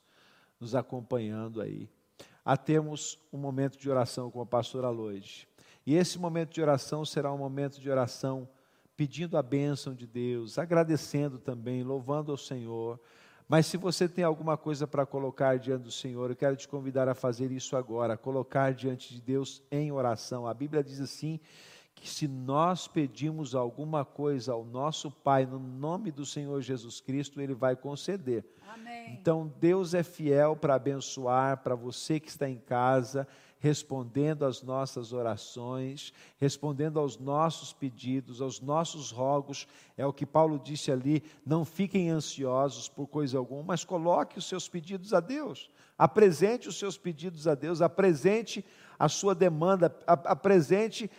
nos 0.60 0.74
acompanhando 0.74 1.58
aí, 1.62 1.88
a 2.44 2.54
termos 2.54 3.18
um 3.32 3.38
momento 3.38 3.78
de 3.78 3.88
oração 3.88 4.30
com 4.30 4.42
a 4.42 4.46
pastora 4.46 4.90
Loide. 4.90 5.48
E 5.86 5.94
esse 5.94 6.18
momento 6.18 6.52
de 6.52 6.60
oração 6.60 7.02
será 7.02 7.32
um 7.32 7.38
momento 7.38 7.80
de 7.80 7.90
oração 7.90 8.46
pedindo 8.94 9.38
a 9.38 9.42
bênção 9.42 9.94
de 9.94 10.06
Deus, 10.06 10.58
agradecendo 10.58 11.38
também, 11.38 11.82
louvando 11.82 12.30
ao 12.30 12.36
Senhor. 12.36 13.00
Mas 13.48 13.64
se 13.64 13.78
você 13.78 14.06
tem 14.06 14.22
alguma 14.22 14.58
coisa 14.58 14.86
para 14.86 15.06
colocar 15.06 15.58
diante 15.58 15.84
do 15.84 15.90
Senhor, 15.90 16.30
eu 16.30 16.36
quero 16.36 16.56
te 16.56 16.68
convidar 16.68 17.08
a 17.08 17.14
fazer 17.14 17.50
isso 17.52 17.74
agora, 17.74 18.18
colocar 18.18 18.74
diante 18.74 19.14
de 19.14 19.20
Deus 19.22 19.62
em 19.70 19.90
oração. 19.90 20.46
A 20.46 20.52
Bíblia 20.52 20.84
diz 20.84 21.00
assim: 21.00 21.40
que 21.94 22.08
se 22.08 22.28
nós 22.28 22.86
pedimos 22.86 23.54
alguma 23.54 24.04
coisa 24.04 24.52
ao 24.52 24.64
nosso 24.64 25.10
Pai 25.10 25.46
no 25.46 25.58
nome 25.58 26.10
do 26.10 26.26
Senhor 26.26 26.60
Jesus 26.60 27.00
Cristo, 27.00 27.40
Ele 27.40 27.54
vai 27.54 27.76
conceder. 27.76 28.44
Amém. 28.68 29.12
Então 29.12 29.52
Deus 29.60 29.94
é 29.94 30.02
fiel 30.02 30.56
para 30.56 30.74
abençoar 30.74 31.62
para 31.62 31.74
você 31.74 32.18
que 32.18 32.28
está 32.28 32.48
em 32.48 32.58
casa 32.58 33.26
respondendo 33.64 34.44
às 34.44 34.62
nossas 34.62 35.14
orações, 35.14 36.12
respondendo 36.36 37.00
aos 37.00 37.16
nossos 37.16 37.72
pedidos, 37.72 38.42
aos 38.42 38.60
nossos 38.60 39.10
rogos. 39.10 39.66
É 39.96 40.04
o 40.04 40.12
que 40.12 40.26
Paulo 40.26 40.58
disse 40.58 40.92
ali: 40.92 41.22
não 41.46 41.64
fiquem 41.64 42.10
ansiosos 42.10 42.90
por 42.90 43.06
coisa 43.06 43.38
alguma, 43.38 43.62
mas 43.62 43.82
coloque 43.82 44.36
os 44.36 44.46
seus 44.46 44.68
pedidos 44.68 45.14
a 45.14 45.20
Deus. 45.20 45.70
Apresente 45.96 46.68
os 46.68 46.78
seus 46.78 46.98
pedidos 46.98 47.48
a 47.48 47.54
Deus, 47.54 47.80
apresente 47.80 48.62
a 48.98 49.08
sua 49.08 49.34
demanda, 49.34 49.96
apresente. 50.06 51.10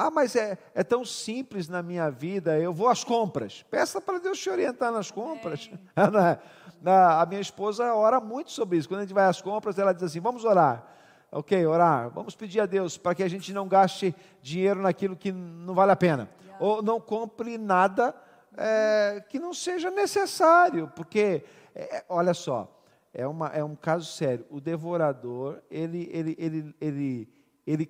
Ah, 0.00 0.10
mas 0.10 0.36
é, 0.36 0.56
é 0.74 0.84
tão 0.84 1.04
simples 1.04 1.68
na 1.68 1.82
minha 1.82 2.10
vida, 2.10 2.58
eu 2.58 2.72
vou 2.72 2.88
às 2.88 3.02
compras. 3.02 3.64
Peça 3.70 4.00
para 4.00 4.18
Deus 4.18 4.38
te 4.38 4.48
orientar 4.48 4.92
nas 4.92 5.10
compras. 5.10 5.70
a 5.96 7.26
minha 7.26 7.40
esposa 7.40 7.92
ora 7.94 8.20
muito 8.20 8.52
sobre 8.52 8.78
isso. 8.78 8.88
Quando 8.88 9.00
a 9.00 9.02
gente 9.02 9.14
vai 9.14 9.26
às 9.26 9.42
compras, 9.42 9.78
ela 9.78 9.92
diz 9.92 10.04
assim: 10.04 10.20
vamos 10.20 10.44
orar 10.44 10.98
ok, 11.30 11.66
orar, 11.66 12.08
vamos 12.10 12.34
pedir 12.34 12.60
a 12.60 12.66
Deus 12.66 12.96
para 12.96 13.14
que 13.14 13.22
a 13.22 13.28
gente 13.28 13.52
não 13.52 13.68
gaste 13.68 14.14
dinheiro 14.40 14.80
naquilo 14.80 15.16
que 15.16 15.30
não 15.30 15.74
vale 15.74 15.92
a 15.92 15.96
pena. 15.96 16.28
Yeah. 16.42 16.64
Ou 16.64 16.82
não 16.82 17.00
compre 17.00 17.58
nada 17.58 18.14
é, 18.56 19.22
que 19.28 19.38
não 19.38 19.52
seja 19.52 19.90
necessário, 19.90 20.90
porque, 20.96 21.44
é, 21.74 22.04
olha 22.08 22.32
só, 22.32 22.74
é, 23.12 23.26
uma, 23.26 23.48
é 23.48 23.62
um 23.62 23.76
caso 23.76 24.10
sério. 24.10 24.46
O 24.50 24.60
devorador, 24.60 25.60
ele, 25.70 26.08
ele, 26.12 26.36
ele, 26.38 26.74
ele, 26.80 27.28
ele 27.66 27.86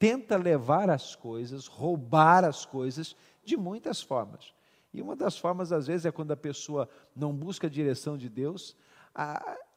tenta 0.00 0.38
levar 0.38 0.88
as 0.88 1.14
coisas, 1.14 1.66
roubar 1.66 2.42
as 2.42 2.64
coisas 2.64 3.14
de 3.44 3.54
muitas 3.54 4.02
formas. 4.02 4.54
E 4.94 5.02
uma 5.02 5.14
das 5.14 5.36
formas, 5.36 5.72
às 5.72 5.86
vezes, 5.86 6.06
é 6.06 6.10
quando 6.10 6.32
a 6.32 6.36
pessoa 6.36 6.88
não 7.14 7.34
busca 7.34 7.66
a 7.66 7.70
direção 7.70 8.16
de 8.16 8.26
Deus, 8.26 8.74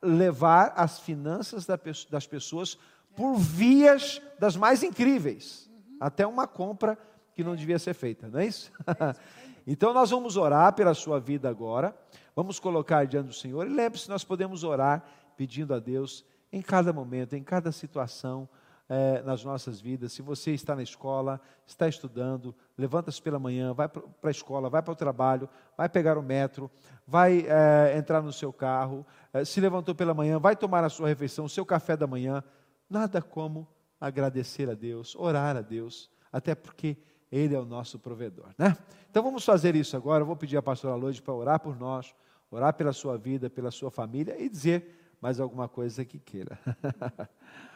levar 0.02 0.74
as 0.78 1.02
finanças 1.02 1.68
das 2.10 2.26
pessoas 2.26 2.80
por 3.14 3.36
vias 3.36 4.22
das 4.40 4.56
mais 4.56 4.82
incríveis, 4.82 5.70
até 6.00 6.26
uma 6.26 6.48
compra 6.48 6.98
que 7.34 7.44
não 7.44 7.56
devia 7.56 7.78
ser 7.78 7.94
feita, 7.94 8.30
não 8.30 8.40
é 8.40 8.46
isso? 8.46 8.72
então 9.68 9.94
nós 9.94 10.10
vamos 10.10 10.38
orar 10.38 10.74
pela 10.74 10.94
sua 10.94 11.20
vida 11.20 11.50
agora, 11.50 11.94
vamos 12.34 12.62
colocar 12.62 13.06
diante 13.06 13.28
do 13.28 13.34
Senhor, 13.34 13.68
e 13.68 13.70
lembre-se, 13.70 14.10
nós 14.10 14.24
podemos 14.24 14.64
orar 14.64 15.04
pedindo 15.36 15.74
a 15.74 15.80
Deus 15.80 16.24
em 16.52 16.62
cada 16.62 16.94
momento, 16.94 17.36
em 17.36 17.44
cada 17.44 17.74
situação, 17.74 18.48
é, 18.90 19.22
nas 19.22 19.44
nossas 19.44 19.80
vidas. 19.80 20.14
Se 20.14 20.22
você 20.22 20.52
está 20.52 20.76
na 20.76 20.84
escola, 20.84 21.40
está 21.66 21.88
estudando, 21.88 22.54
levanta-se 22.78 23.22
pela 23.22 23.40
manhã, 23.40 23.74
vai 23.74 23.88
para 23.88 24.04
a 24.24 24.32
escola, 24.32 24.70
vai 24.70 24.82
para 24.82 24.92
o 24.92 24.96
trabalho, 24.96 25.50
vai 25.78 25.88
pegar 25.90 26.18
o 26.18 26.22
metro, 26.22 26.70
vai 27.08 27.46
é, 27.48 27.98
entrar 27.98 28.22
no 28.22 28.34
seu 28.34 28.52
carro, 28.52 29.06
é, 29.32 29.46
se 29.46 29.60
levantou 29.60 29.96
pela 29.96 30.14
manhã, 30.14 30.40
vai 30.40 30.56
tomar 30.56 30.84
a 30.84 30.90
sua 30.90 31.08
refeição, 31.08 31.46
o 31.46 31.50
seu 31.50 31.66
café 31.66 31.96
da 31.96 32.08
manhã. 32.08 32.44
Nada 32.90 33.22
como 33.22 33.68
agradecer 34.00 34.70
a 34.70 34.74
Deus, 34.74 35.16
orar 35.16 35.56
a 35.56 35.62
Deus, 35.62 36.10
até 36.32 36.54
porque 36.54 36.98
Ele 37.32 37.56
é 37.56 37.60
o 37.60 37.66
nosso 37.66 37.98
provedor. 37.98 38.50
Né? 38.58 38.76
Então 39.10 39.24
vamos 39.24 39.46
fazer 39.46 39.76
isso 39.76 39.96
agora. 39.96 40.22
Eu 40.22 40.28
vou 40.28 40.36
pedir 40.36 40.58
à 40.58 40.62
pastora 40.62 40.96
Loide 40.96 41.22
para 41.22 41.34
orar 41.34 41.60
por 41.60 41.78
nós, 41.78 42.14
orar 42.52 42.74
pela 42.74 42.92
sua 42.92 43.18
vida, 43.18 43.50
pela 43.50 43.72
sua 43.72 43.90
família 43.90 44.40
e 44.40 44.50
dizer 44.50 45.00
mais 45.22 45.40
alguma 45.40 45.70
coisa 45.70 46.04
que 46.04 46.20
queira. 46.20 46.60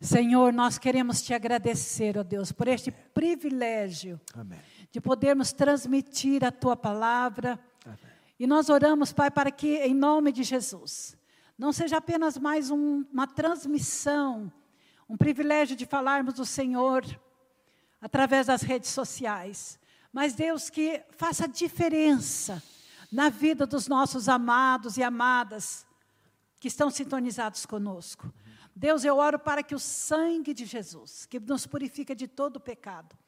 Senhor, 0.00 0.52
nós 0.52 0.78
queremos 0.78 1.20
te 1.20 1.34
agradecer, 1.34 2.16
ó 2.16 2.22
Deus, 2.22 2.52
por 2.52 2.68
este 2.68 2.90
privilégio 2.90 4.20
Amém. 4.32 4.60
de 4.92 5.00
podermos 5.00 5.52
transmitir 5.52 6.44
a 6.44 6.52
tua 6.52 6.76
palavra. 6.76 7.58
Amém. 7.84 7.98
E 8.38 8.46
nós 8.46 8.68
oramos, 8.68 9.12
Pai, 9.12 9.28
para 9.30 9.50
que, 9.50 9.78
em 9.78 9.92
nome 9.92 10.30
de 10.30 10.44
Jesus, 10.44 11.16
não 11.58 11.72
seja 11.72 11.96
apenas 11.96 12.38
mais 12.38 12.70
um, 12.70 13.04
uma 13.12 13.26
transmissão, 13.26 14.52
um 15.08 15.16
privilégio 15.16 15.74
de 15.74 15.84
falarmos 15.84 16.34
do 16.34 16.44
Senhor 16.44 17.04
através 18.00 18.46
das 18.46 18.62
redes 18.62 18.90
sociais, 18.90 19.80
mas 20.12 20.34
Deus 20.34 20.70
que 20.70 21.02
faça 21.16 21.48
diferença 21.48 22.62
na 23.10 23.28
vida 23.28 23.66
dos 23.66 23.88
nossos 23.88 24.28
amados 24.28 24.96
e 24.96 25.02
amadas 25.02 25.84
que 26.60 26.68
estão 26.68 26.90
sintonizados 26.90 27.66
conosco. 27.66 28.32
Deus, 28.78 29.04
eu 29.04 29.16
oro 29.16 29.40
para 29.40 29.60
que 29.60 29.74
o 29.74 29.78
sangue 29.78 30.54
de 30.54 30.64
Jesus, 30.64 31.26
que 31.26 31.40
nos 31.40 31.66
purifica 31.66 32.14
de 32.14 32.28
todo 32.28 32.60
pecado, 32.60 33.18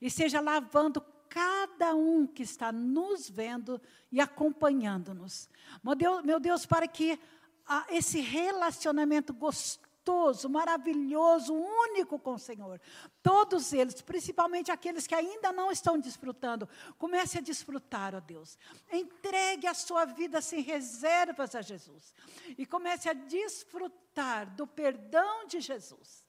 esteja 0.00 0.40
lavando 0.40 1.04
cada 1.28 1.94
um 1.94 2.26
que 2.26 2.42
está 2.42 2.72
nos 2.72 3.28
vendo 3.28 3.78
e 4.10 4.18
acompanhando-nos. 4.18 5.50
Meu 5.82 5.94
Deus, 5.94 6.24
meu 6.24 6.40
Deus, 6.40 6.64
para 6.64 6.88
que 6.88 7.20
ah, 7.66 7.84
esse 7.90 8.20
relacionamento 8.20 9.34
gostoso, 9.34 9.83
gostoso, 10.04 10.48
maravilhoso, 10.48 11.54
único 11.54 12.18
com 12.18 12.34
o 12.34 12.38
Senhor. 12.38 12.80
Todos 13.22 13.72
eles, 13.72 14.02
principalmente 14.02 14.70
aqueles 14.70 15.06
que 15.06 15.14
ainda 15.14 15.50
não 15.50 15.72
estão 15.72 15.98
desfrutando, 15.98 16.68
comece 16.98 17.38
a 17.38 17.40
desfrutar, 17.40 18.14
ó 18.14 18.20
Deus. 18.20 18.58
Entregue 18.92 19.66
a 19.66 19.74
sua 19.74 20.04
vida 20.04 20.40
sem 20.42 20.60
reservas 20.60 21.54
a 21.54 21.62
Jesus. 21.62 22.14
E 22.58 22.66
comece 22.66 23.08
a 23.08 23.14
desfrutar 23.14 24.54
do 24.54 24.66
perdão 24.66 25.46
de 25.46 25.60
Jesus. 25.60 26.22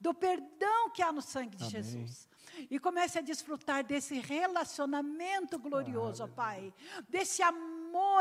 Do 0.00 0.14
perdão 0.14 0.90
que 0.90 1.02
há 1.02 1.12
no 1.12 1.22
sangue 1.22 1.56
de 1.56 1.64
Amém. 1.64 1.70
Jesus 1.70 2.28
e 2.70 2.78
comece 2.78 3.18
a 3.18 3.22
desfrutar 3.22 3.84
desse 3.84 4.18
relacionamento 4.18 5.58
glorioso, 5.60 6.24
ó 6.24 6.26
Pai, 6.26 6.74
desse 7.08 7.40
amor 7.40 7.77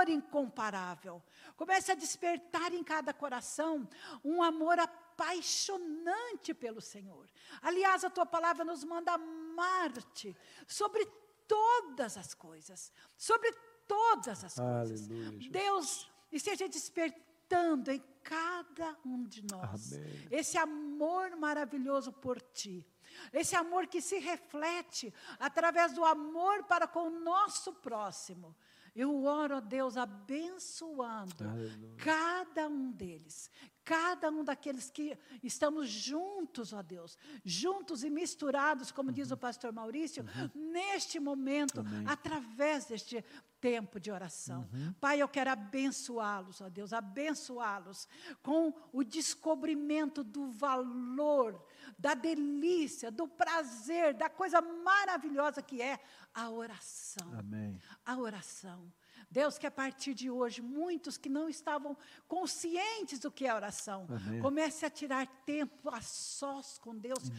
incomparável. 0.09 1.21
Comece 1.55 1.91
a 1.91 1.95
despertar 1.95 2.73
em 2.73 2.83
cada 2.83 3.13
coração 3.13 3.87
um 4.23 4.41
amor 4.41 4.79
apaixonante 4.79 6.53
pelo 6.53 6.81
Senhor. 6.81 7.27
Aliás, 7.61 8.03
a 8.03 8.09
tua 8.09 8.25
palavra 8.25 8.63
nos 8.63 8.83
manda 8.83 9.13
amar-te 9.13 10.35
sobre 10.67 11.05
todas 11.47 12.17
as 12.17 12.33
coisas, 12.33 12.91
sobre 13.17 13.51
todas 13.87 14.43
as 14.43 14.55
coisas. 14.55 15.09
Aleluia, 15.09 15.49
Deus 15.49 16.09
esteja 16.31 16.67
despertando 16.67 17.91
em 17.91 18.03
cada 18.23 18.97
um 19.05 19.23
de 19.23 19.41
nós 19.49 19.93
Amém. 19.93 20.27
esse 20.29 20.57
amor 20.57 21.35
maravilhoso 21.37 22.11
por 22.11 22.41
ti. 22.41 22.85
Esse 23.31 23.55
amor 23.55 23.87
que 23.87 24.01
se 24.01 24.19
reflete 24.19 25.13
através 25.39 25.93
do 25.93 26.03
amor 26.03 26.65
para 26.65 26.87
com 26.87 27.07
o 27.07 27.19
nosso 27.19 27.73
próximo. 27.73 28.55
Eu 28.97 29.25
oro 29.25 29.57
a 29.57 29.59
Deus 29.59 29.95
abençoando 29.95 31.47
Aleluia. 31.47 31.95
cada 31.97 32.67
um 32.67 32.91
deles, 32.91 33.47
cada 33.85 34.31
um 34.31 34.43
daqueles 34.43 34.89
que 34.89 35.15
estamos 35.43 35.87
juntos, 35.87 36.73
ó 36.73 36.81
Deus, 36.81 37.15
juntos 37.45 38.03
e 38.03 38.09
misturados, 38.09 38.91
como 38.91 39.09
uhum. 39.09 39.13
diz 39.13 39.29
o 39.29 39.35
uhum. 39.35 39.39
pastor 39.39 39.71
Maurício, 39.71 40.23
uhum. 40.23 40.71
neste 40.71 41.19
momento, 41.19 41.81
Amém. 41.81 42.05
através 42.07 42.87
deste 42.87 43.23
tempo 43.61 43.99
de 43.99 44.09
oração. 44.09 44.67
Uhum. 44.73 44.93
Pai, 44.93 45.21
eu 45.21 45.27
quero 45.27 45.51
abençoá-los, 45.51 46.59
ó 46.59 46.67
Deus, 46.67 46.91
abençoá-los 46.91 48.07
com 48.41 48.73
o 48.91 49.03
descobrimento 49.03 50.23
do 50.23 50.49
valor, 50.49 51.63
da 51.97 52.13
delícia, 52.13 53.11
do 53.11 53.27
prazer, 53.27 54.13
da 54.13 54.29
coisa 54.29 54.61
maravilhosa 54.61 55.61
que 55.61 55.81
é 55.81 55.99
a 56.33 56.49
oração. 56.49 57.33
Amém. 57.37 57.79
A 58.05 58.17
oração. 58.17 58.91
Deus, 59.29 59.57
que 59.57 59.67
a 59.67 59.71
partir 59.71 60.13
de 60.13 60.29
hoje, 60.29 60.61
muitos 60.61 61.17
que 61.17 61.27
não 61.27 61.49
estavam 61.49 61.97
conscientes 62.27 63.19
do 63.19 63.29
que 63.29 63.45
é 63.45 63.53
oração, 63.53 64.07
Amém. 64.09 64.39
comece 64.39 64.85
a 64.85 64.89
tirar 64.89 65.27
tempo 65.45 65.89
a 65.89 65.99
sós 66.01 66.77
com 66.77 66.95
Deus. 66.95 67.29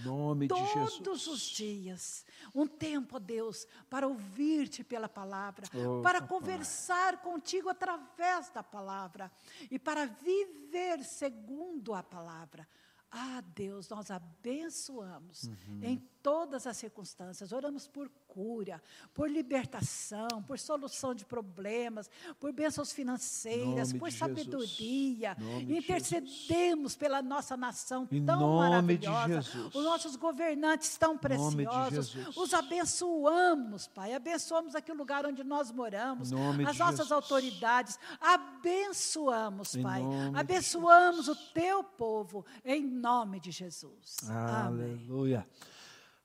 Todos 0.49 1.23
de 1.23 1.31
os 1.31 1.41
dias. 1.41 2.27
Um 2.55 2.67
tempo, 2.67 3.17
ó 3.17 3.19
Deus, 3.19 3.67
para 3.89 4.07
ouvir-te 4.07 4.85
pela 4.85 5.09
palavra, 5.09 5.67
oh, 5.75 6.03
para 6.03 6.21
papai. 6.21 6.29
conversar 6.29 7.23
contigo 7.23 7.71
através 7.71 8.51
da 8.51 8.63
palavra 8.63 9.33
e 9.71 9.79
para 9.79 10.05
viver 10.05 11.03
segundo 11.05 11.95
a 11.95 12.03
palavra. 12.03 12.69
Ah, 13.11 13.43
Deus, 13.55 13.89
nós 13.89 14.11
abençoamos 14.11 15.45
uhum. 15.45 15.81
em 15.83 15.97
todas 16.23 16.67
as 16.67 16.77
circunstâncias. 16.77 17.53
Oramos 17.53 17.89
por 17.89 18.11
cura, 18.39 18.81
por 19.13 19.29
libertação, 19.29 20.29
por 20.47 20.57
solução 20.61 21.13
de 21.13 21.25
problemas, 21.25 22.09
por 22.39 22.53
bênçãos 22.53 22.93
financeiras, 22.93 23.93
por 23.93 24.13
sabedoria. 24.13 25.37
Intercedemos 25.69 26.95
pela 26.95 27.21
nossa 27.21 27.57
nação 27.57 28.07
em 28.13 28.25
tão 28.25 28.57
maravilhosa. 28.57 29.41
Os 29.75 29.85
nossos 29.85 30.15
governantes 30.15 30.97
tão 30.97 31.19
preciosos. 31.19 32.15
Os 32.37 32.55
abençoamos, 32.55 33.89
Pai. 33.89 34.15
Abençoamos 34.15 34.77
aqui 34.77 34.93
o 34.93 34.95
lugar 34.95 35.27
onde 35.27 35.43
nós 35.43 35.73
moramos, 35.73 36.31
as 36.33 36.79
nossas 36.79 37.09
Jesus. 37.09 37.13
autoridades. 37.13 37.99
Abençoamos, 38.21 39.75
Pai. 39.77 40.03
Abençoamos 40.33 41.27
o 41.27 41.35
teu 41.35 41.83
povo 41.83 42.47
em 42.65 42.87
nome 42.87 43.41
de 43.41 43.51
Jesus. 43.51 44.19
Aleluia. 44.31 45.39
Amém. 45.39 45.78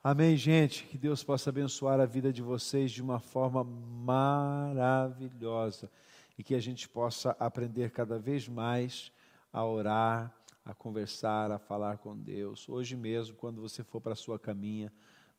Amém, 0.06 0.36
gente. 0.36 0.84
Que 0.84 0.98
Deus 0.98 1.24
possa 1.24 1.50
abençoar 1.50 1.98
a 2.02 2.06
vida 2.06 2.34
de 2.34 2.42
vocês 2.42 2.92
de 2.92 3.02
uma 3.02 3.22
forma 3.22 3.64
maravilhosa 4.04 5.90
e 6.38 6.44
que 6.44 6.54
a 6.54 6.60
gente 6.60 6.90
possa 6.90 7.34
aprender 7.40 7.90
cada 7.90 8.20
vez 8.20 8.46
mais 8.46 9.14
a 9.54 9.66
orar, 9.66 10.30
a 10.66 10.74
conversar, 10.74 11.52
a 11.52 11.58
falar 11.58 12.00
com 12.00 12.18
Deus. 12.18 12.68
Hoje 12.68 12.98
mesmo, 12.98 13.38
quando 13.38 13.62
você 13.62 13.82
for 13.82 14.02
para 14.02 14.12
a 14.12 14.18
sua 14.18 14.38
caminha, 14.38 14.92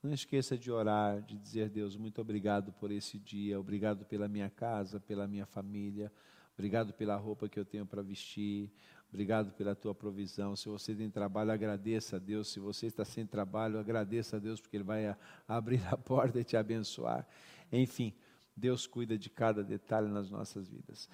não 0.02 0.14
esqueça 0.14 0.56
de 0.56 0.70
orar, 0.70 1.20
de 1.20 1.36
dizer, 1.36 1.68
Deus, 1.68 1.94
muito 1.94 2.22
obrigado 2.22 2.72
por 2.72 2.90
esse 2.90 3.18
dia, 3.18 3.60
obrigado 3.60 4.06
pela 4.06 4.28
minha 4.28 4.48
casa, 4.48 4.98
pela 4.98 5.28
minha 5.28 5.44
família, 5.44 6.10
obrigado 6.54 6.94
pela 6.94 7.16
roupa 7.16 7.50
que 7.50 7.60
eu 7.60 7.66
tenho 7.66 7.84
para 7.84 8.00
vestir, 8.00 8.72
Obrigado 9.14 9.52
pela 9.52 9.76
tua 9.76 9.94
provisão. 9.94 10.56
Se 10.56 10.68
você 10.68 10.92
tem 10.92 11.08
trabalho, 11.08 11.52
agradeça 11.52 12.16
a 12.16 12.18
Deus. 12.18 12.48
Se 12.48 12.58
você 12.58 12.86
está 12.86 13.04
sem 13.04 13.24
trabalho, 13.24 13.78
agradeça 13.78 14.38
a 14.38 14.40
Deus, 14.40 14.60
porque 14.60 14.76
Ele 14.76 14.82
vai 14.82 15.16
abrir 15.46 15.80
a 15.86 15.94
porta 15.96 16.40
e 16.40 16.42
te 16.42 16.56
abençoar. 16.56 17.24
Enfim, 17.70 18.12
Deus 18.56 18.88
cuida 18.88 19.16
de 19.16 19.30
cada 19.30 19.62
detalhe 19.62 20.08
nas 20.08 20.28
nossas 20.28 20.68
vidas. 20.68 21.08